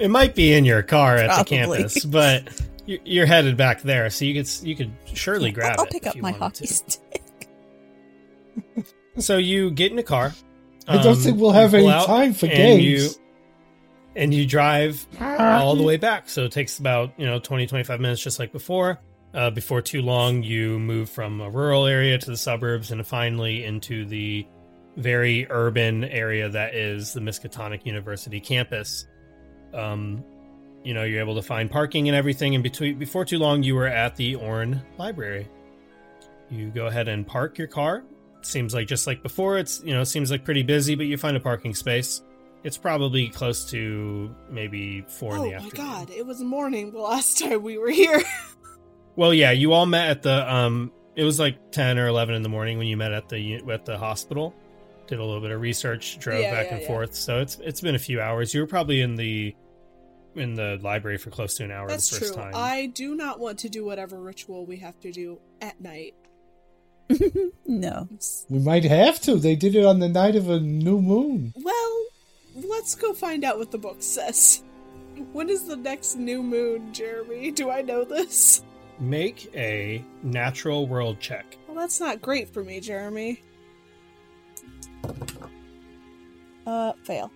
[0.00, 1.42] it might be in your car at Probably.
[1.44, 2.48] the campus, but
[2.86, 5.86] you- you're headed back there, so you could you could surely Yeah, grab I'll, I'll
[5.86, 5.92] it.
[5.92, 6.74] pick up my hockey to.
[6.74, 7.22] stick.
[9.18, 10.34] So you get in a car.
[10.88, 12.82] I don't um, think we'll have any out, time for and games.
[12.84, 13.08] You,
[14.16, 16.28] and you drive all the way back.
[16.28, 18.98] So it takes about, you know, 20, 25 minutes, just like before.
[19.32, 23.64] Uh, before too long, you move from a rural area to the suburbs and finally
[23.64, 24.46] into the
[24.96, 29.06] very urban area that is the Miskatonic University campus.
[29.72, 30.24] Um,
[30.84, 32.54] you know, you're able to find parking and everything.
[32.54, 35.48] And between before too long, you were at the Orne Library.
[36.50, 38.04] You go ahead and park your car.
[38.42, 39.58] Seems like just like before.
[39.58, 42.22] It's you know seems like pretty busy, but you find a parking space.
[42.62, 45.86] It's probably close to maybe four in the afternoon.
[45.86, 48.22] Oh my god, it was morning the last time we were here.
[49.16, 50.92] Well, yeah, you all met at the um.
[51.16, 53.84] It was like ten or eleven in the morning when you met at the at
[53.84, 54.54] the hospital.
[55.06, 56.86] Did a little bit of research, drove Yeah, back yeah, and yeah.
[56.88, 57.14] forth.
[57.14, 58.54] So it's it's been a few hours.
[58.54, 59.54] You were probably in the
[60.34, 62.42] in the library for close to an hour That's the first true.
[62.42, 62.52] time.
[62.56, 66.14] I do not want to do whatever ritual we have to do at night.
[67.66, 68.08] no.
[68.48, 69.36] We might have to.
[69.36, 71.52] They did it on the night of a new moon.
[71.56, 72.04] well,
[72.54, 74.62] let's go find out what the book says.
[75.32, 77.50] When is the next new moon, Jeremy?
[77.50, 78.62] Do I know this?
[78.98, 81.56] Make a natural world check.
[81.68, 83.42] Well, that's not great for me, Jeremy.
[86.66, 87.30] Uh, fail.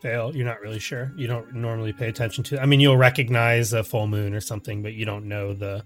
[0.00, 0.34] Fail.
[0.34, 1.12] You're not really sure.
[1.16, 2.60] You don't normally pay attention to.
[2.60, 5.84] I mean, you'll recognize a full moon or something, but you don't know the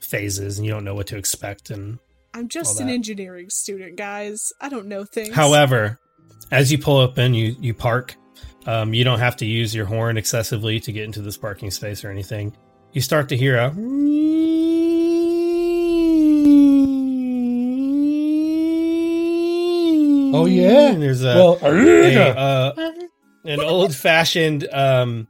[0.00, 1.70] phases and you don't know what to expect.
[1.70, 1.98] And
[2.32, 4.52] I'm just All an engineering student, guys.
[4.60, 5.34] I don't know things.
[5.34, 5.98] However,
[6.50, 8.16] as you pull up and you you park.
[8.66, 12.04] Um, you don't have to use your horn excessively to get into this parking space
[12.04, 12.56] or anything.
[12.92, 13.70] You start to hear a.
[20.36, 20.90] Oh, yeah?
[20.90, 22.92] And there's a, well, a, uh,
[23.44, 25.28] an old fashioned um,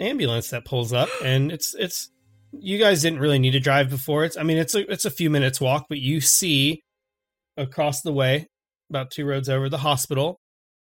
[0.00, 2.10] ambulance that pulls up, and it's it's.
[2.56, 4.24] You guys didn't really need to drive before.
[4.24, 6.82] It's I mean it's a it's a few minutes walk, but you see
[7.56, 8.46] across the way,
[8.90, 10.38] about two roads over, the hospital,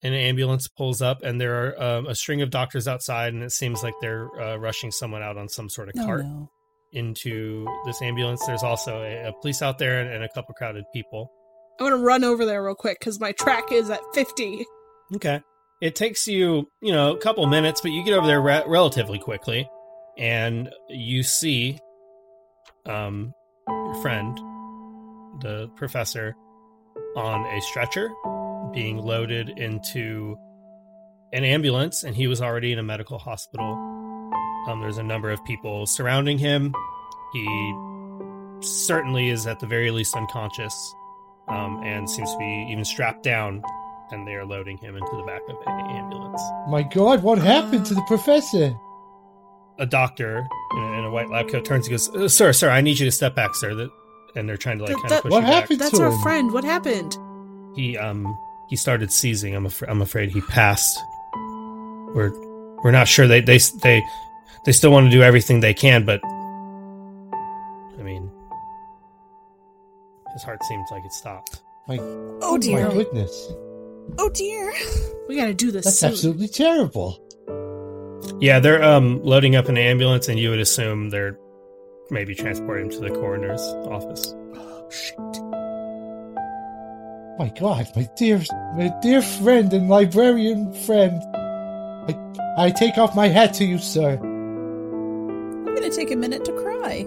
[0.03, 3.43] and an ambulance pulls up, and there are um, a string of doctors outside, and
[3.43, 6.51] it seems like they're uh, rushing someone out on some sort of No, cart no.
[6.93, 8.45] into this ambulance.
[8.47, 11.31] There's also a, a police out there and, and a couple crowded people.
[11.79, 14.65] I'm gonna run over there real quick because my track is at 50.
[15.17, 15.41] Okay.
[15.81, 19.19] It takes you, you know, a couple minutes, but you get over there re- relatively
[19.19, 19.69] quickly,
[20.17, 21.79] and you see,
[22.87, 23.33] um,
[23.69, 24.37] your friend,
[25.41, 26.35] the professor,
[27.17, 28.09] on a stretcher,
[28.73, 30.37] being loaded into
[31.33, 33.75] an ambulance, and he was already in a medical hospital.
[34.69, 36.73] Um, there's a number of people surrounding him.
[37.33, 37.75] He
[38.63, 40.95] certainly is at the very least unconscious,
[41.49, 43.63] um, and seems to be even strapped down
[44.11, 46.41] and they are loading him into the back of an ambulance.
[46.69, 48.75] My God, what happened to the professor?
[49.79, 52.71] A doctor in a, in a white lab coat turns and goes, "Uh, "Sir, sir,
[52.71, 53.91] I need you to step back, sir." That,
[54.37, 55.63] and they're trying to like Th- kind that- of push What you back.
[55.63, 55.81] happened?
[55.81, 56.23] That's to our him?
[56.23, 56.53] friend.
[56.53, 57.17] What happened?
[57.75, 58.39] He um
[58.71, 59.53] he started seizing.
[59.57, 59.91] I'm afraid.
[59.91, 60.97] I'm afraid he passed.
[62.15, 62.31] We're
[62.85, 63.27] we're not sure.
[63.27, 64.01] They they they
[64.65, 66.21] they still want to do everything they can, but
[70.35, 71.63] his heart seems like it stopped.
[71.89, 72.89] My, Oh my dear.
[72.91, 73.49] goodness.
[74.19, 74.73] Oh dear.
[75.29, 76.11] We gotta do this That's soon.
[76.11, 77.19] absolutely terrible.
[78.41, 81.39] Yeah, they're um loading up an ambulance, and you would assume they're
[82.11, 84.35] maybe transporting him to the coroner's office.
[84.55, 85.19] Oh, shit.
[87.39, 88.41] My God, my dear,
[88.77, 91.21] my dear friend and librarian friend.
[91.37, 92.15] I,
[92.67, 94.19] I take off my hat to you, sir.
[94.23, 97.05] I'm gonna take a minute to cry.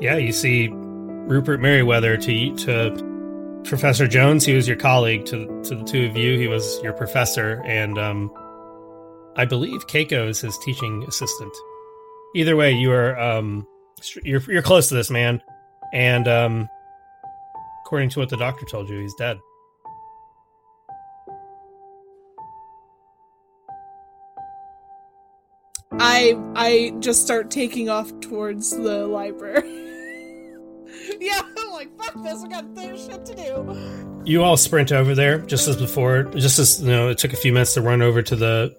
[0.00, 4.44] Yeah, you see Rupert Merriweather to to Professor Jones.
[4.44, 5.24] He was your colleague.
[5.26, 8.30] To to the two of you, he was your professor, and um,
[9.36, 11.52] I believe Keiko is his teaching assistant.
[12.34, 13.66] Either way, you are um,
[14.24, 15.40] you're you're close to this man,
[15.92, 16.68] and um,
[17.86, 19.38] according to what the doctor told you, he's dead.
[25.92, 29.80] I I just start taking off towards the library.
[31.20, 34.22] yeah, I'm like, fuck this, I got other shit to do.
[34.24, 36.24] You all sprint over there just as before.
[36.24, 38.74] Just as you know, it took a few minutes to run over to the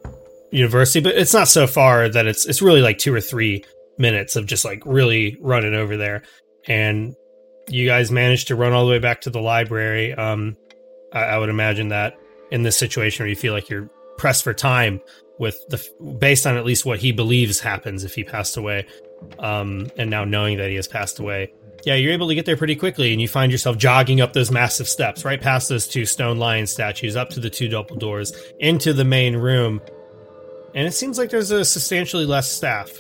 [0.52, 3.64] university, but it's not so far that it's it's really like two or three
[3.98, 6.24] minutes of just like really running over there.
[6.68, 7.16] And
[7.70, 10.14] you guys managed to run all the way back to the library.
[10.14, 10.58] Um,
[11.14, 12.16] I, I would imagine that
[12.52, 15.02] in this situation where you feel like you're pressed for time
[15.38, 18.86] with the based on at least what he believes happens if he passed away,
[19.40, 21.52] um, and now knowing that he has passed away,
[21.86, 24.50] Yeah, you're able to get there pretty quickly, and you find yourself jogging up those
[24.52, 28.34] massive steps, right past those two stone lion statues, up to the two double doors,
[28.60, 29.80] into the main room.
[30.74, 32.92] And it seems like there's a substantially less staff.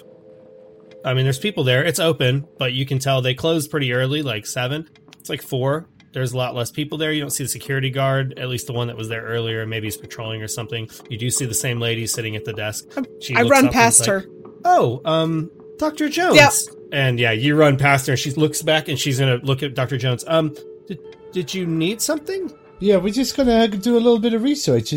[1.03, 1.83] I mean, there's people there.
[1.83, 4.88] It's open, but you can tell they closed pretty early, like seven.
[5.19, 5.88] It's like four.
[6.13, 7.11] There's a lot less people there.
[7.11, 9.65] You don't see the security guard, at least the one that was there earlier.
[9.65, 10.89] Maybe he's patrolling or something.
[11.09, 12.86] You do see the same lady sitting at the desk.
[13.21, 14.19] She I run past her.
[14.21, 14.29] like,
[14.63, 16.07] Oh, um, Dr.
[16.07, 16.38] Jones.
[16.38, 16.53] Yep.
[16.91, 19.73] And yeah, you run past her and she looks back and she's gonna look at
[19.73, 19.97] Dr.
[19.97, 20.23] Jones.
[20.27, 20.55] Um,
[20.88, 20.99] did,
[21.31, 22.53] did you need something?
[22.79, 24.91] Yeah, we're just gonna do a little bit of research.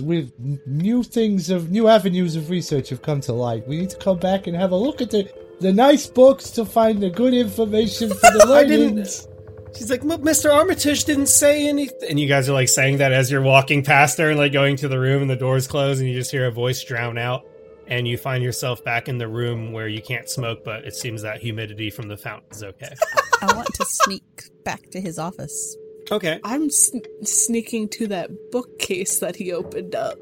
[0.00, 0.32] With
[0.66, 3.66] new things of new avenues of research have come to light.
[3.66, 5.30] We need to come back and have a look at the
[5.60, 9.28] the nice books to find the good information for the I learnings.
[9.76, 10.54] She's like, Mr.
[10.54, 12.10] Armitage didn't say anything.
[12.10, 14.76] And you guys are like saying that as you're walking past her and like going
[14.76, 17.44] to the room and the doors close and you just hear a voice drown out.
[17.86, 21.22] And you find yourself back in the room where you can't smoke, but it seems
[21.22, 22.94] that humidity from the fountain is okay.
[23.42, 24.22] I want to sneak
[24.64, 25.76] back to his office.
[26.10, 26.40] okay.
[26.44, 30.18] I'm sn- sneaking to that bookcase that he opened up.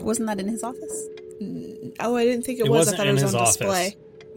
[0.00, 1.08] Wasn't that in his office?
[1.40, 2.80] Mm, Oh, I didn't think it, It was.
[2.86, 3.56] wasn't I thought in it was his on office.
[3.56, 3.96] display.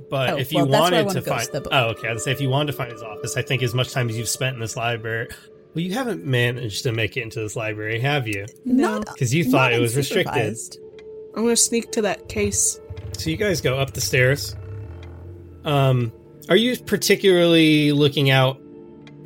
[0.09, 1.73] But Oh, if you well, that's where I wanted wanna to find, is the book.
[1.73, 3.91] oh, okay, I'd say if you wanted to find his office, I think as much
[3.91, 5.27] time as you've spent in this library,
[5.73, 8.45] well, you haven't managed to make it into this library, have you?
[8.65, 8.99] No.
[8.99, 10.57] Because you thought it was restricted.
[11.35, 11.37] Unsupervised.
[11.37, 12.79] I'm gonna sneak to that case.
[13.17, 14.55] So you guys go up the stairs.
[15.63, 16.11] Um,
[16.49, 18.59] are you particularly looking out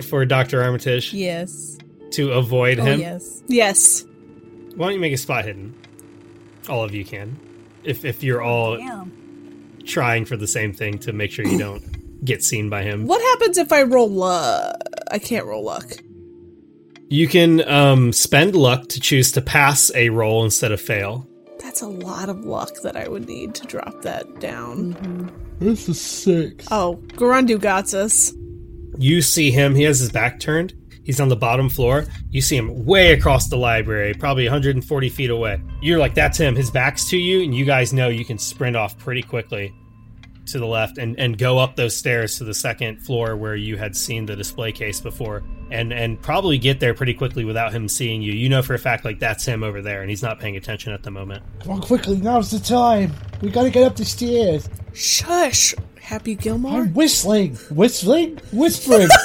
[0.04, 1.78] for Doctor Armitage Yes.
[2.12, 3.00] to avoid Oh, him?
[3.00, 3.44] yes.
[3.48, 4.06] Yes.
[4.76, 5.74] Why don't you make a spot hidden?
[6.70, 7.38] All of you can,
[7.84, 9.12] if if you're all Damn.
[9.86, 13.06] trying for the same thing to make sure you don't get seen by him.
[13.08, 14.76] What happens if I roll luck?
[15.12, 15.92] I can't roll luck.
[17.10, 21.28] You can um, spend luck to choose to pass a roll instead of fail.
[21.70, 24.96] That's a lot of luck that I would need to drop that down.
[24.96, 25.28] Mm-hmm.
[25.60, 26.68] This is six.
[26.72, 28.34] Oh, Girunduu got us.
[28.98, 30.74] You see him, he has his back turned.
[31.04, 32.06] He's on the bottom floor.
[32.32, 35.62] You see him way across the library, probably 140 feet away.
[35.80, 36.56] You're like, that's him.
[36.56, 39.72] His back's to you, and you guys know you can sprint off pretty quickly
[40.52, 43.78] to the left and, and go up those stairs to the second floor where you
[43.78, 47.88] had seen the display case before and, and probably get there pretty quickly without him
[47.88, 48.34] seeing you.
[48.34, 50.94] You know for a fact, like, that's him over there, and he's not paying attention
[50.94, 51.44] at the moment.
[51.62, 52.18] Come on, quickly!
[52.18, 53.14] Now's the time.
[53.42, 54.70] We gotta get up the stairs.
[54.94, 55.76] Shush!
[56.02, 56.82] Happy Gilmore?
[56.82, 59.10] I'm whistling, whistling, whispering.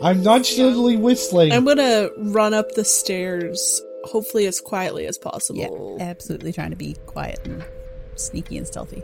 [0.00, 1.52] I'm nonchalantly whistling.
[1.52, 5.58] I'm gonna run up the stairs, hopefully as quietly as possible.
[5.60, 5.96] Yeah, possible.
[6.00, 7.64] absolutely trying to be quiet and
[8.16, 9.02] sneaky and stealthy.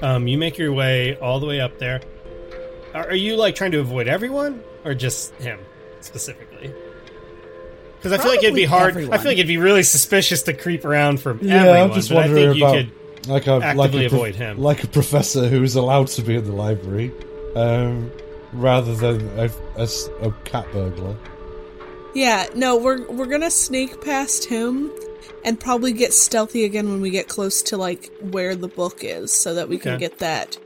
[0.00, 2.00] Um, you make your way all the way up there.
[2.94, 5.58] Are, are you like trying to avoid everyone, or just him
[6.00, 6.72] specifically?
[7.96, 8.90] Because I feel like it'd be hard.
[8.90, 9.14] everyone.
[9.14, 12.18] I feel like it'd be really suspicious to creep around from Yeah, I'm just but
[12.18, 13.28] I wondering think you about- could.
[13.28, 14.58] like a like actively a prof- avoid him.
[14.58, 17.12] like a professor who's allowed to be in the library,
[17.54, 18.10] um,
[18.52, 21.16] rather than a cat burglar.
[22.14, 24.90] Yeah, no, we're we're gonna sneak past him
[25.44, 29.32] and probably get stealthy again when we get close to like where the book is,
[29.32, 30.58] so that we can get that.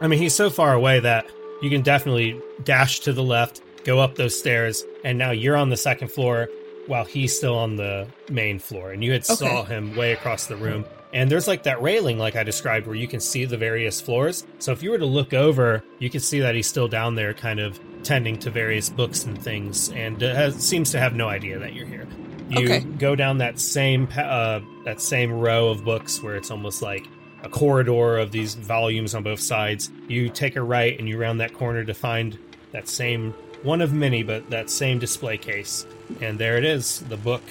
[0.00, 1.30] I mean, he's so far away that
[1.62, 5.70] you can definitely dash to the left, go up those stairs, and now you're on
[5.70, 6.48] the second floor
[6.86, 8.92] while he's still on the main floor.
[8.92, 10.84] And you had saw him way across the room.
[11.14, 14.44] And there's like that railing, like I described, where you can see the various floors.
[14.58, 17.32] So if you were to look over, you can see that he's still down there,
[17.32, 21.28] kind of tending to various books and things, and uh, has, seems to have no
[21.28, 22.06] idea that you're here.
[22.50, 22.80] You Okay.
[22.80, 27.06] go down that same uh, that same row of books where it's almost like
[27.42, 29.90] a corridor of these volumes on both sides.
[30.08, 32.38] You take a right and you round that corner to find
[32.72, 33.32] that same
[33.62, 35.86] one of many, but that same display case.
[36.20, 37.42] And there it is, the book.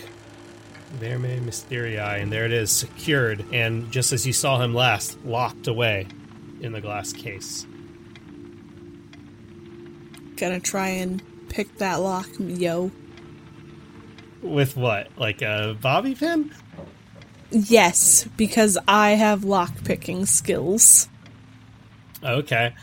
[0.99, 5.65] Vermis Mysteriis, and there it is, secured, and just as you saw him last, locked
[5.67, 6.05] away
[6.61, 7.65] in the glass case.
[10.37, 12.91] Gonna try and pick that lock, yo.
[14.41, 15.09] With what?
[15.17, 16.51] Like a bobby pin?
[17.51, 21.07] Yes, because I have lock picking skills.
[22.23, 22.73] Okay.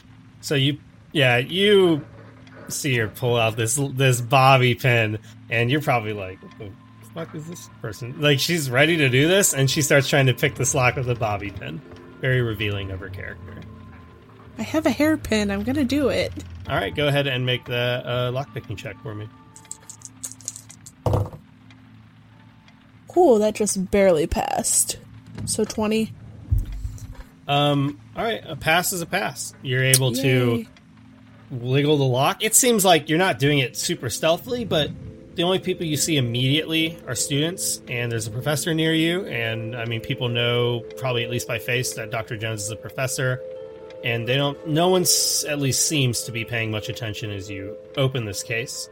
[0.41, 0.79] So you,
[1.13, 2.05] yeah, you
[2.69, 7.35] see her pull out this this bobby pin, and you're probably like, "What the fuck
[7.35, 10.55] is this person?" Like she's ready to do this, and she starts trying to pick
[10.55, 11.81] this lock with a bobby pin.
[12.21, 13.61] Very revealing of her character.
[14.59, 15.51] I have a hairpin.
[15.51, 16.33] I'm gonna do it.
[16.71, 19.29] All right, go ahead and make the uh, lock picking check for me.
[23.09, 24.97] Cool, that just barely passed.
[25.47, 26.13] So 20.
[27.49, 29.53] Um, all right, a pass is a pass.
[29.63, 30.65] You're able to
[31.51, 32.45] wiggle the lock.
[32.45, 34.93] It seems like you're not doing it super stealthily, but
[35.35, 39.27] the only people you see immediately are students, and there's a professor near you.
[39.27, 42.37] And I mean, people know probably at least by face that Dr.
[42.37, 43.43] Jones is a professor,
[44.05, 44.67] and they don't.
[44.67, 48.89] No one's at least seems to be paying much attention as you open this case.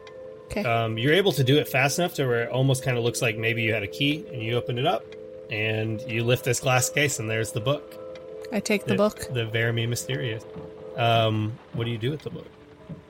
[0.46, 0.64] Okay.
[0.64, 3.20] Um, you're able to do it fast enough to where it almost kind of looks
[3.20, 5.04] like maybe you had a key and you open it up,
[5.50, 7.94] and you lift this glass case, and there's the book.
[8.52, 9.26] I take the book.
[9.32, 10.44] The Vermis Mysteriis.
[10.96, 12.46] Um, what do you do with the book?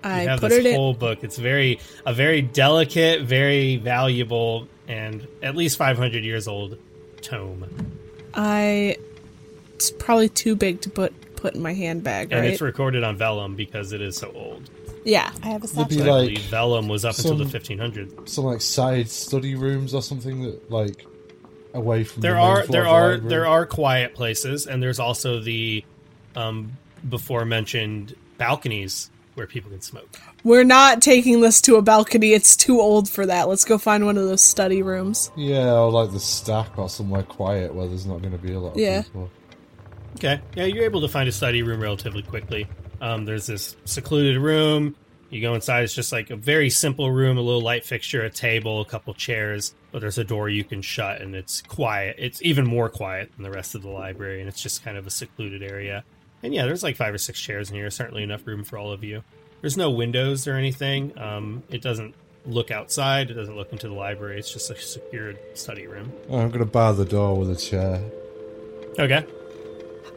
[0.03, 0.75] I you have put this it in.
[0.75, 1.23] whole book.
[1.23, 6.79] It's very a very delicate, very valuable, and at least 500 years old
[7.21, 7.67] tome.
[8.35, 8.97] I.
[9.75, 12.51] It's probably too big to put put in my handbag, And right?
[12.51, 14.69] it's recorded on vellum because it is so old.
[15.05, 15.31] yeah.
[15.43, 16.07] I have a There'd be satchel.
[16.07, 18.29] So I like believe vellum was up until the 1500s.
[18.29, 21.07] some like side study rooms or something that like
[21.75, 23.29] away from There the are there the are library?
[23.29, 25.85] there are quiet places, and there's also the
[26.37, 26.73] um,
[27.09, 30.09] before mentioned balconies where people can smoke.
[30.43, 32.33] We're not taking this to a balcony.
[32.33, 33.49] It's too old for that.
[33.49, 35.31] Let's go find one of those study rooms.
[35.37, 38.59] yeah or like the stack or somewhere quiet where there's not going to be a
[38.59, 39.03] lot of Yeah.
[39.03, 39.31] people
[40.19, 40.41] Okay.
[40.57, 42.67] Yeah, you're able to find a study room relatively quickly.
[43.01, 44.97] Um, there's this secluded room.
[45.31, 45.85] You go inside.
[45.85, 49.15] It's just like a very simple room, a little light fixture, a table, a couple
[49.15, 49.75] chairs.
[49.93, 52.17] But there's a door you can shut, and it's quiet.
[52.19, 55.07] It's even more quiet than the rest of the library, and it's just kind of
[55.07, 56.03] a secluded area.
[56.43, 57.91] And yeah, there's like five or six chairs in here.
[57.91, 59.23] Certainly enough room for all of you.
[59.61, 61.17] There's no windows or anything.
[61.19, 62.15] Um, it doesn't
[62.47, 63.31] look outside.
[63.31, 64.39] It doesn't look into the library.
[64.39, 66.13] It's just a secured study room.
[66.31, 68.01] I'm going to bar the door with a chair
[68.99, 69.25] Okay.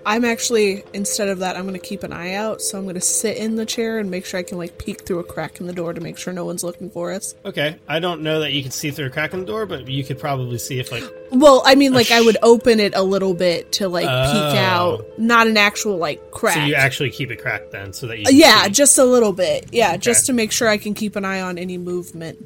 [0.06, 2.62] I'm actually instead of that, I'm going to keep an eye out.
[2.62, 5.02] So I'm going to sit in the chair and make sure I can like peek
[5.02, 7.36] through a crack in the door to make sure no one's looking for us.
[7.46, 9.88] Okay, I don't know that you can see through a crack in the door, but
[9.88, 13.04] you could probably see if like Well, I mean, like I would open it a
[13.04, 14.32] little bit to like Oh.
[14.34, 16.56] peek out, not an actual like crack.
[16.56, 18.70] so you actually keep it cracked then, so that you Uh, yeah, see.
[18.72, 19.68] just a little bit.
[19.72, 22.44] Yeah, just to make sure I can keep an eye on any movement.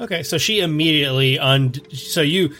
[0.00, 0.22] okay.
[0.22, 1.80] So she immediately und.
[1.92, 2.50] So you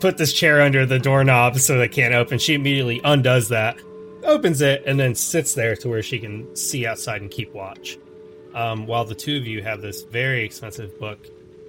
[0.00, 2.38] put this chair under the doorknob so they can't open.
[2.38, 3.78] She immediately undoes that,
[4.24, 7.98] opens it, and then sits there to where she can see outside and keep watch.
[8.54, 11.26] Um, while the two of you have this very expensive book,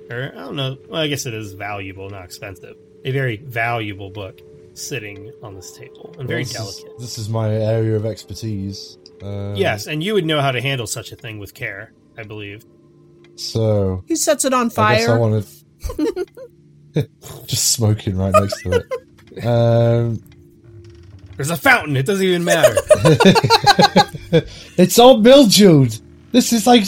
[0.09, 0.77] or I don't know.
[0.87, 2.77] Well, I guess it is valuable, not expensive.
[3.03, 4.39] A very valuable book
[4.73, 6.91] sitting on this table and very this delicate.
[6.97, 8.97] Is, this is my area of expertise.
[9.23, 12.23] Um, Yes, and you would know how to handle such a thing with care, I
[12.23, 12.65] believe.
[13.35, 15.43] So He sets it on I guess I fire.
[17.45, 19.45] just smoking right next to it.
[19.45, 20.21] Um,
[21.35, 21.97] There's a fountain.
[21.97, 22.75] It doesn't even matter.
[24.77, 25.99] it's all mildewed.
[26.31, 26.85] This is like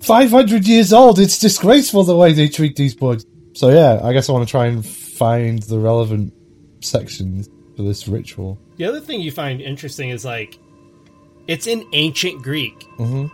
[0.00, 1.18] 500 years old.
[1.18, 3.24] It's disgraceful the way they treat these books.
[3.54, 6.32] So yeah, I guess I want to try and find the relevant
[6.80, 8.58] sections for this ritual.
[8.76, 10.58] the other thing you find interesting is like,
[11.46, 13.26] it's in ancient Greek, hmm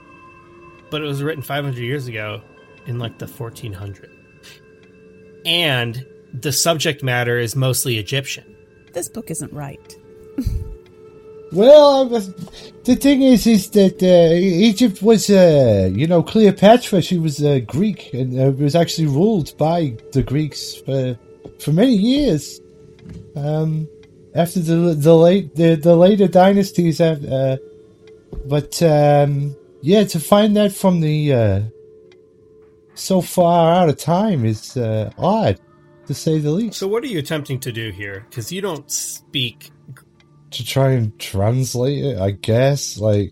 [0.91, 2.43] but it was written 500 years ago
[2.87, 4.11] in like the 1400s.
[5.47, 8.57] And the subject matter is mostly Egyptian.
[8.93, 9.97] This book isn't right.
[11.53, 12.21] Well, uh,
[12.85, 17.03] the thing is, is that uh, Egypt was, uh, you know, Cleopatra.
[17.03, 21.19] She was uh, Greek and uh, was actually ruled by the Greeks for
[21.59, 22.61] for many years.
[23.35, 23.89] Um,
[24.35, 27.57] after the the late the, the later dynasties, have, uh,
[28.47, 31.61] but um, yeah, to find that from the uh,
[32.95, 35.59] so far out of time is uh, odd,
[36.11, 36.77] to say the least.
[36.77, 38.27] So, what are you attempting to do here?
[38.29, 39.71] Because you don't speak.
[40.51, 42.99] to try and translate it, I guess.
[42.99, 43.31] Like,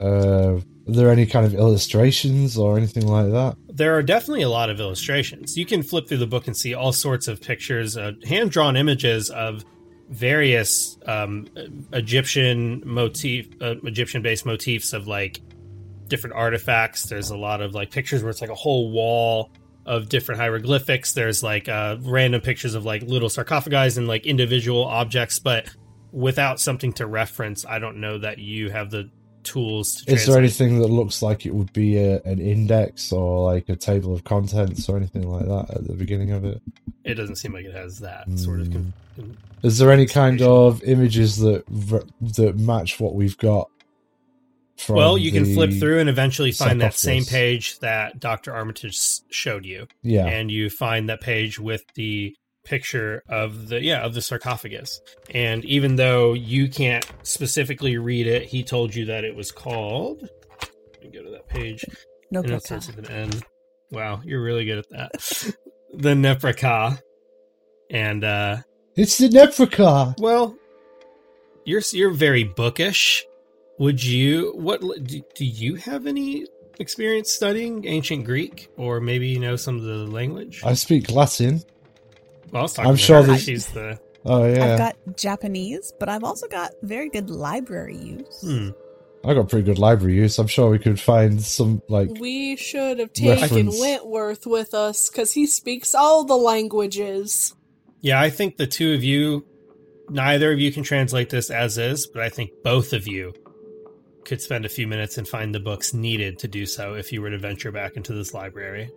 [0.00, 3.56] uh, are there any kind of illustrations or anything like that?
[3.68, 5.58] There are definitely a lot of illustrations.
[5.58, 8.76] You can flip through the book and see all sorts of pictures, uh, hand drawn
[8.76, 9.62] images of
[10.08, 11.46] various um,
[11.92, 15.40] Egyptian motif, uh, Egyptian based motifs of like
[16.08, 17.02] different artifacts.
[17.02, 19.50] There's a lot of like pictures where it's like a whole wall
[19.86, 21.12] of different hieroglyphics.
[21.12, 25.68] There's like uh, random pictures of like little sarcophagi and like individual objects, but
[26.12, 29.10] without something to reference, I don't know that you have the
[29.42, 33.52] tools to Is there anything that looks like it would be a, an index or
[33.52, 36.62] like a table of contents or anything like that at the beginning of it?
[37.04, 38.70] It doesn't seem like it has that sort of.
[38.72, 38.92] con-
[39.62, 41.64] Is there any kind of images that
[42.36, 43.68] that match what we've got?
[44.76, 48.52] From Well, you can flip through and eventually find that same page that Dr.
[48.52, 48.98] Armitage
[49.30, 49.86] showed you.
[50.02, 55.00] Yeah, And you find that page with the picture of the yeah, of the sarcophagus.
[55.30, 60.22] And even though you can't specifically read it, he told you that it was called
[60.22, 61.84] Let me go to that page.
[62.30, 63.30] No and it starts with an N.
[63.90, 65.12] Wow, you're really good at that.
[65.94, 66.98] the Nephren-Ka.
[67.90, 68.58] And uh
[68.96, 70.14] it's the Nephren-Ka.
[70.18, 70.56] well,
[71.64, 73.24] you're you're very bookish.
[73.78, 76.46] Would you what do, do you have any
[76.78, 80.62] experience studying ancient Greek, or maybe you know some of the language?
[80.64, 81.62] I speak Latin.
[82.52, 83.32] Well, I was talking I'm to sure her.
[83.32, 83.98] that- she's the.
[84.26, 88.40] Oh yeah, I've got Japanese, but I've also got very good library use.
[88.40, 88.70] Hmm.
[89.22, 90.38] I got pretty good library use.
[90.38, 93.80] I'm sure we could find some like We should have taken Reference.
[93.80, 97.54] Wentworth with us because he speaks all the languages.
[98.00, 99.46] Yeah, I think the two of you,
[100.10, 103.34] neither of you can translate this as is, but I think both of you
[104.24, 107.20] could spend a few minutes and find the books needed to do so if you
[107.22, 108.90] were to venture back into this library.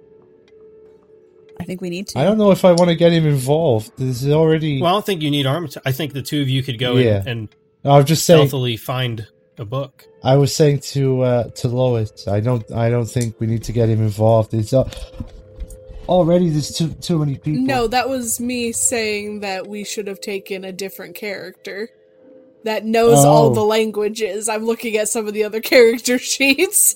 [1.59, 2.19] I think we need to.
[2.19, 3.91] I don't know if I want to get him involved.
[3.97, 4.81] There's already.
[4.81, 5.81] Well, I don't think you need Armitage.
[5.85, 7.21] I think the two of you could go Yeah.
[7.21, 7.49] in and
[7.83, 8.47] I was just saying.
[8.47, 10.05] stealthily find a book.
[10.23, 12.27] I was saying to uh, to Lois.
[12.27, 12.69] I don't.
[12.71, 14.53] I don't think we need to get him involved.
[14.53, 14.87] It's uh,
[16.07, 17.63] already there's too too many people.
[17.63, 21.89] No, that was me saying that we should have taken a different character
[22.63, 23.53] that knows all Oh.
[23.53, 24.49] the languages.
[24.49, 26.95] I'm looking at some of the other character sheets.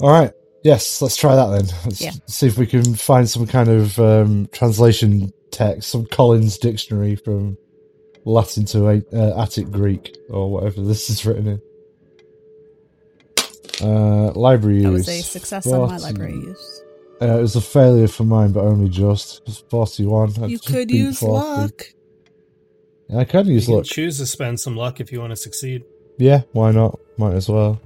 [0.00, 0.32] All right.
[0.62, 1.66] Yes, let's try that then.
[1.84, 2.10] Let's Yeah.
[2.26, 7.56] see if we can find some kind of um, translation text, some Collins dictionary from
[8.24, 11.60] Latin to uh, Attic Greek or whatever this is written in.
[13.80, 15.06] Uh, library that use.
[15.06, 16.82] was a success on my library use.
[17.22, 19.38] Uh, it was a failure for mine, but only just.
[19.42, 20.50] It was 41.
[20.50, 21.32] You could use 40.
[21.32, 21.82] luck.
[23.14, 23.84] I can You use can luck.
[23.84, 25.84] choose to spend some luck if you want to succeed.
[26.18, 26.98] Yeah, why not?
[27.18, 27.80] Might as well.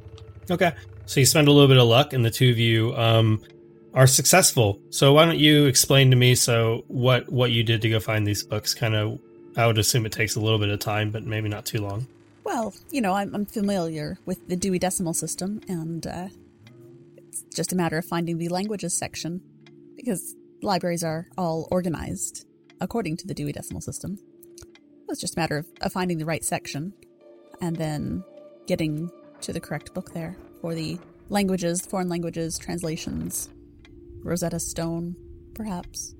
[0.50, 0.72] Okay.
[1.06, 3.42] So you spend a little bit of luck, and the two of you um,
[3.94, 4.80] are successful.
[4.90, 8.26] So why don't you explain to me so what what you did to go find
[8.26, 8.74] these books?
[8.74, 9.18] Kind of,
[9.56, 12.06] I would assume it takes a little bit of time, but maybe not too long.
[12.44, 16.28] Well, you know, I'm, I'm familiar with the Dewey Decimal System, and uh,
[17.16, 19.42] it's just a matter of finding the languages section
[19.96, 22.46] because libraries are all organized
[22.80, 24.18] according to the Dewey Decimal System.
[25.10, 26.92] It's just a matter of, of finding the right section
[27.60, 28.24] and then
[28.66, 29.10] getting
[29.42, 30.98] to the correct book there for the
[31.28, 33.48] languages, foreign languages, translations,
[34.22, 35.16] Rosetta Stone,
[35.54, 36.14] perhaps.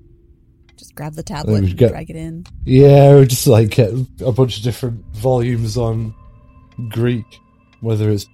[0.77, 2.45] Just grab the tablet and get- drag it in.
[2.65, 6.13] Yeah, we just like get a bunch of different volumes on
[6.89, 7.25] Greek,
[7.81, 8.25] whether it's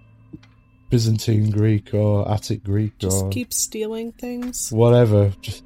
[0.90, 4.72] Byzantine Greek or Attic Greek Just or keep stealing things.
[4.72, 5.34] whatever.
[5.42, 5.64] Just,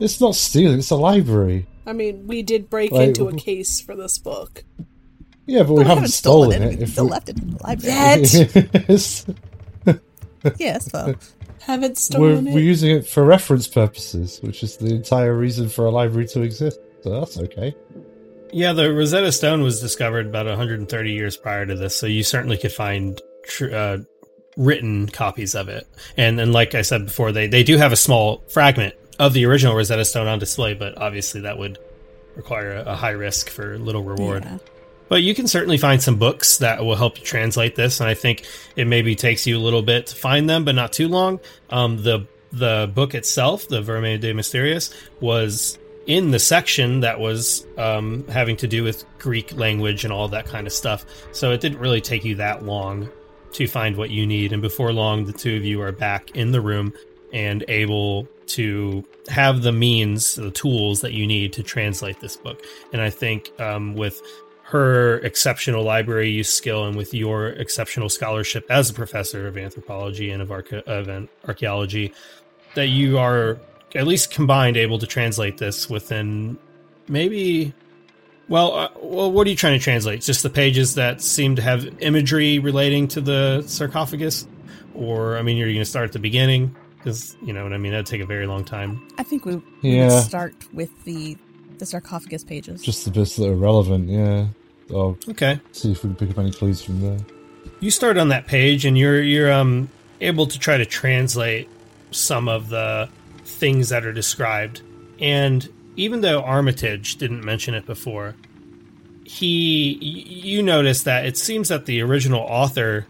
[0.00, 1.66] it's not stealing; it's a library.
[1.88, 4.62] I mean, we did break Like, into a case for this book.
[5.46, 6.72] Yeah, but we Well, haven't, stolen, it.
[6.74, 6.78] it.
[6.78, 7.94] We If still we- left it in the library.
[10.44, 10.54] Yet.
[10.58, 11.14] yes, well,
[11.62, 15.86] Haven't we're, stolen we're using it for reference purposes, which is the entire reason for
[15.86, 16.78] a library to exist.
[17.02, 17.74] So that's okay.
[18.52, 22.56] Yeah, the Rosetta Stone was discovered about 130 years prior to this, so you certainly
[22.56, 23.98] could find tr- uh,
[24.56, 25.86] written copies of it.
[26.16, 29.44] And then, like I said before, they they do have a small fragment of the
[29.46, 31.78] original Rosetta Stone on display, but obviously that would
[32.36, 34.44] require a, a high risk for little reward.
[34.44, 34.58] yeah.
[35.08, 38.14] But you can certainly find some books that will help you translate this, and I
[38.14, 38.44] think
[38.76, 41.40] it maybe takes you a little bit to find them, but not too long.
[41.70, 47.66] Um, the the book itself, the Verme de Mysterious, was in the section that was
[47.76, 51.04] um, having to do with Greek language and all that kind of stuff.
[51.32, 53.10] So it didn't really take you that long
[53.52, 56.52] to find what you need, and before long, the two of you are back in
[56.52, 56.92] the room
[57.32, 62.62] and able to have the means, the tools that you need to translate this book.
[62.92, 64.22] And I think um, with
[64.62, 70.30] her exceptional library use skill and with your exceptional scholarship as a professor of anthropology
[70.30, 72.12] and of, of archaeology,
[72.74, 73.58] that you are
[73.94, 76.58] at least combined able to translate this within
[77.08, 77.72] maybe.
[78.48, 80.22] Well, uh, well, what are you trying to translate?
[80.22, 84.46] Just the pages that seem to have imagery relating to the sarcophagus,
[84.94, 87.78] or I mean, you're going to start at the beginning because you know what I
[87.78, 87.92] mean.
[87.92, 89.06] That'd take a very long time.
[89.18, 90.08] I think we, we Yeah.
[90.08, 91.36] would start with the
[91.78, 92.82] the sarcophagus pages.
[92.82, 94.08] Just the bits that are relevant.
[94.08, 94.48] Yeah.
[94.90, 95.60] I'll Okay.
[95.72, 97.18] see if we can pick up any clues from there.
[97.80, 99.88] you start on that page and you're you're um
[100.20, 101.68] able to try to translate
[102.10, 103.08] some of the
[103.44, 104.82] things that are described
[105.20, 108.34] and even though armitage didn't mention it before
[109.24, 113.06] he you notice that it seems that the original author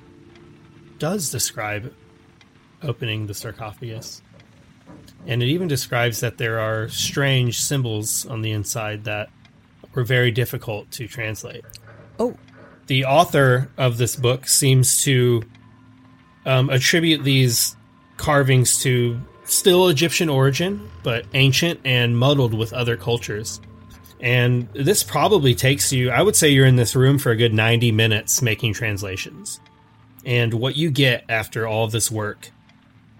[0.98, 1.92] does describe
[2.82, 4.22] opening the sarcophagus
[5.26, 9.28] and it even describes that there are strange symbols on the inside that
[9.94, 11.64] were very difficult to translate
[12.18, 12.34] oh,
[12.86, 15.42] the author of this book seems to
[16.46, 17.76] um, attribute these
[18.16, 23.60] carvings to still Egyptian origin, but ancient and muddled with other cultures.
[24.20, 27.54] And this probably takes you, I would say you're in this room for a good
[27.54, 29.60] 90 minutes making translations.
[30.24, 32.50] And what you get after all of this work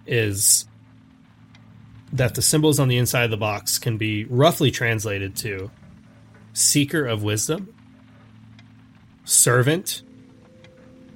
[0.08, 0.66] is
[2.12, 5.70] that the symbols on the inside of the box can be roughly translated to
[6.54, 7.72] Seeker of Wisdom,
[9.24, 10.02] servant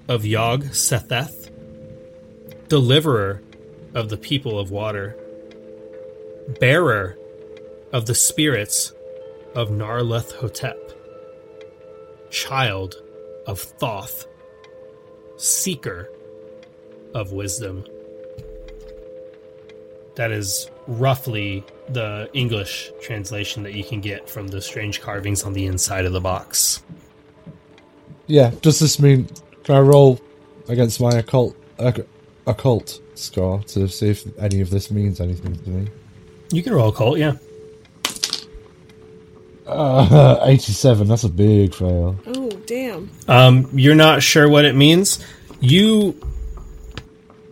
[0.08, 1.50] of Yog-Sothoth,
[2.68, 3.42] deliverer
[3.94, 5.16] of the people of water,
[6.60, 7.16] bearer
[7.92, 8.92] of the spirits
[9.54, 10.78] of Nyarlathotep,
[12.30, 12.96] child
[13.46, 14.26] of Thoth,
[15.36, 16.08] seeker
[17.14, 17.84] of wisdom.
[20.16, 25.52] That is roughly the English translation that you can get from the strange carvings on
[25.52, 26.82] the inside of the box.
[28.26, 29.28] Yeah, does this mean
[29.64, 30.20] can I roll
[30.68, 32.06] against my occult occ-
[32.46, 35.88] occult score to see if any of this means anything to me?
[36.50, 37.34] You can roll a cult, yeah.
[39.66, 42.18] Uh, 87, that's a big fail.
[42.26, 43.10] Oh, damn.
[43.28, 45.24] Um, you're not sure what it means.
[45.60, 46.20] You,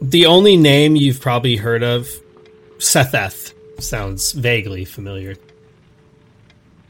[0.03, 2.09] the only name you've probably heard of,
[2.81, 5.37] Setheth, sounds vaguely familiar.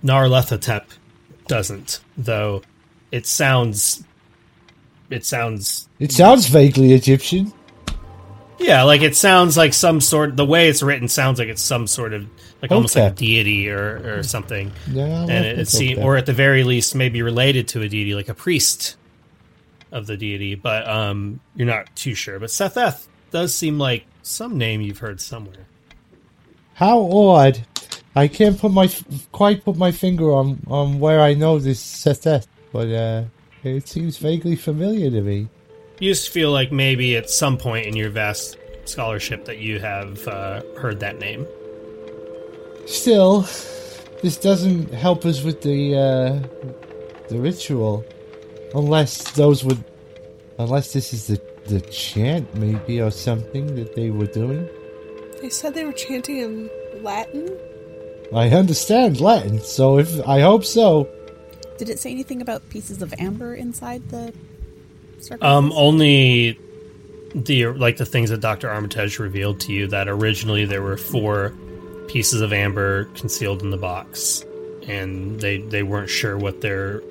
[0.05, 0.85] Nyarlathotep
[1.47, 2.63] doesn't, though.
[3.13, 4.05] It sounds,
[5.11, 7.53] it sounds, It sounds vaguely Egyptian.
[8.59, 10.37] yeah, like it sounds like some sort.
[10.37, 12.27] The way it's written sounds like it's some sort of
[12.63, 14.71] like almost like a deity or or something.
[14.91, 16.07] Yeah, and it, it it's seem, okay.
[16.07, 18.97] or at the very least, maybe related to a deity, like a priest
[19.91, 20.55] of the deity.
[20.55, 22.39] But um, you're not too sure.
[22.39, 25.67] But Setheth does seem like some name you've heard somewhere.
[26.81, 27.67] How odd!
[28.17, 28.89] I can't put my
[29.33, 33.25] quite put my finger on on where I know this Setheth, but uh,
[33.63, 35.49] it seems vaguely familiar to me.
[35.99, 38.57] You just feel like maybe at some point in your vast
[38.87, 41.47] scholarship that you have uh, heard that name.
[42.87, 43.43] Still,
[44.23, 46.49] this doesn't help us with the uh,
[47.29, 48.07] the ritual,
[48.75, 49.85] unless those would,
[50.59, 54.67] unless this is the the chant maybe or something that they were doing.
[55.41, 56.71] They said they were chanting in
[57.03, 57.57] Latin?
[58.35, 61.09] I understand Latin, so if I hope so.
[61.79, 64.33] Did it say anything about pieces of amber inside the
[65.19, 65.47] circle?
[65.47, 66.59] Um, only
[67.35, 71.55] the like the things that Doctor Armitage revealed to you that originally there were four
[72.09, 74.45] pieces of amber concealed in the box,
[74.87, 77.03] and they they weren't sure what their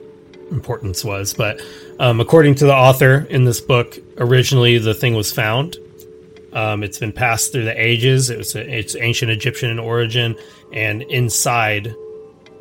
[0.51, 1.33] importance was.
[1.33, 1.61] But
[1.99, 5.77] um, according to the author in this book, originally the thing was found.
[6.53, 8.29] Um, it's been passed through the ages.
[8.29, 10.35] It was it's ancient Egyptian in origin,
[10.73, 11.93] and inside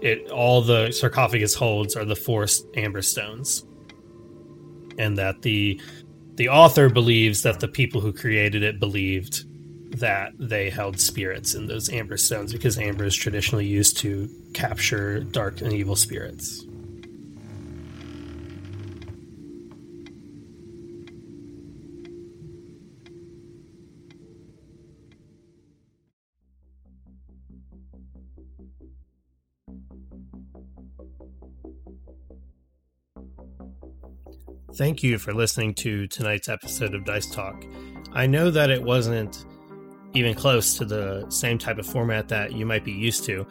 [0.01, 3.65] it all the sarcophagus holds are the four amber stones
[4.99, 5.81] and that the
[6.35, 9.45] the author believes that the people who created it believed
[9.99, 15.21] that they held spirits in those amber stones because amber is traditionally used to capture
[15.21, 16.65] dark and evil spirits.
[34.79, 37.65] Thank you for listening to tonight's episode of Dice Talk.
[38.13, 39.45] I know that it wasn't
[40.15, 43.45] even close to the same type of format that you might be used to,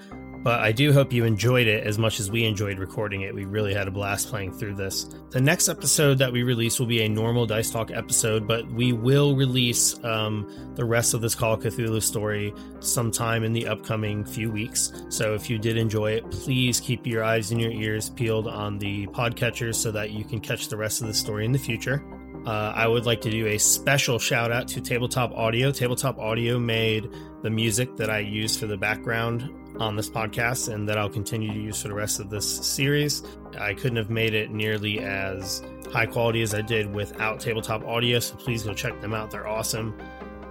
[0.48, 3.36] but I do hope you enjoyed it as much as we enjoyed recording it.
[3.36, 5.10] We really had a blast playing through this.
[5.32, 8.94] The next episode that we release will be a normal Dice Talk episode, but we
[8.94, 14.24] will release um, the rest of this Call of Cthulhu story sometime in the upcoming
[14.24, 14.94] few weeks.
[15.10, 18.80] So if you did enjoy it, please keep your eyes and your ears peeled on
[18.80, 22.02] the podcatchers so that you can catch the rest of the story in the future.
[22.46, 25.74] Uh, I would like to do a special shout out to Tabletop Audio.
[25.74, 27.10] Tabletop Audio made
[27.44, 31.54] the music that I use for the background on this podcast and that I'll continue
[31.54, 33.24] to use for the rest of this series.
[33.60, 38.20] I couldn't have made it nearly as high quality as I did without Tabletop Audio,
[38.20, 39.32] so please go check them out.
[39.32, 39.98] They're awesome.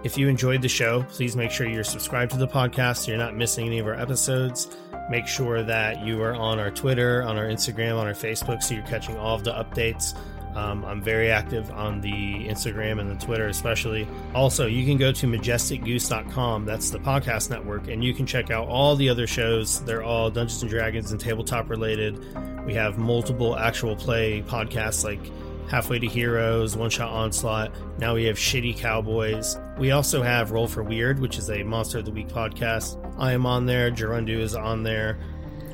[0.04, 3.18] If you enjoyed the show, please make sure you're subscribed to the podcast so you're
[3.18, 4.76] not missing any of our episodes.
[5.10, 8.74] Make sure that you are on our Twitter, on our Instagram, on our Facebook so
[8.74, 10.16] you're catching all of the updates.
[10.56, 12.10] Um, I'm very active on the
[12.48, 14.08] Instagram and the Twitter, especially.
[14.34, 16.64] Also, you can go to majesticgoose.com.
[16.64, 19.82] That's the podcast network, and you can check out all the other shows.
[19.82, 22.18] They're all Dungeons and Dragons and tabletop related.
[22.64, 25.20] We have multiple actual play podcasts like
[25.68, 27.72] Halfway to Heroes, One Shot Onslaught.
[27.98, 29.58] Now we have Shitty Cowboys.
[29.76, 32.98] We also have Roll for Weird, which is a Monster of the Week podcast.
[33.18, 33.90] I am on there.
[33.90, 35.18] Girunduu is on there.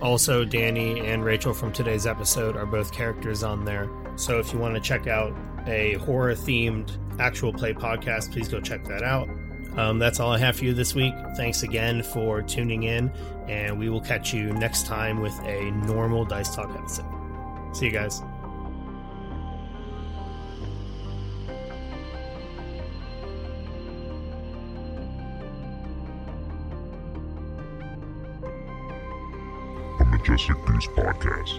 [0.02, 3.88] Also, Danie and Rachel from today's episode are both characters on there.
[4.16, 5.32] So if you want to check out
[5.66, 9.28] a horror themed actual play podcast, please go check that out.
[9.76, 11.14] Um, that's all I have for you this week.
[11.36, 13.10] Thanks again for tuning in,
[13.48, 17.06] and we will catch you next time with a normal Dice Talk episode.
[17.72, 18.22] See you guys.
[30.22, 31.58] Majestic Goose Podcast.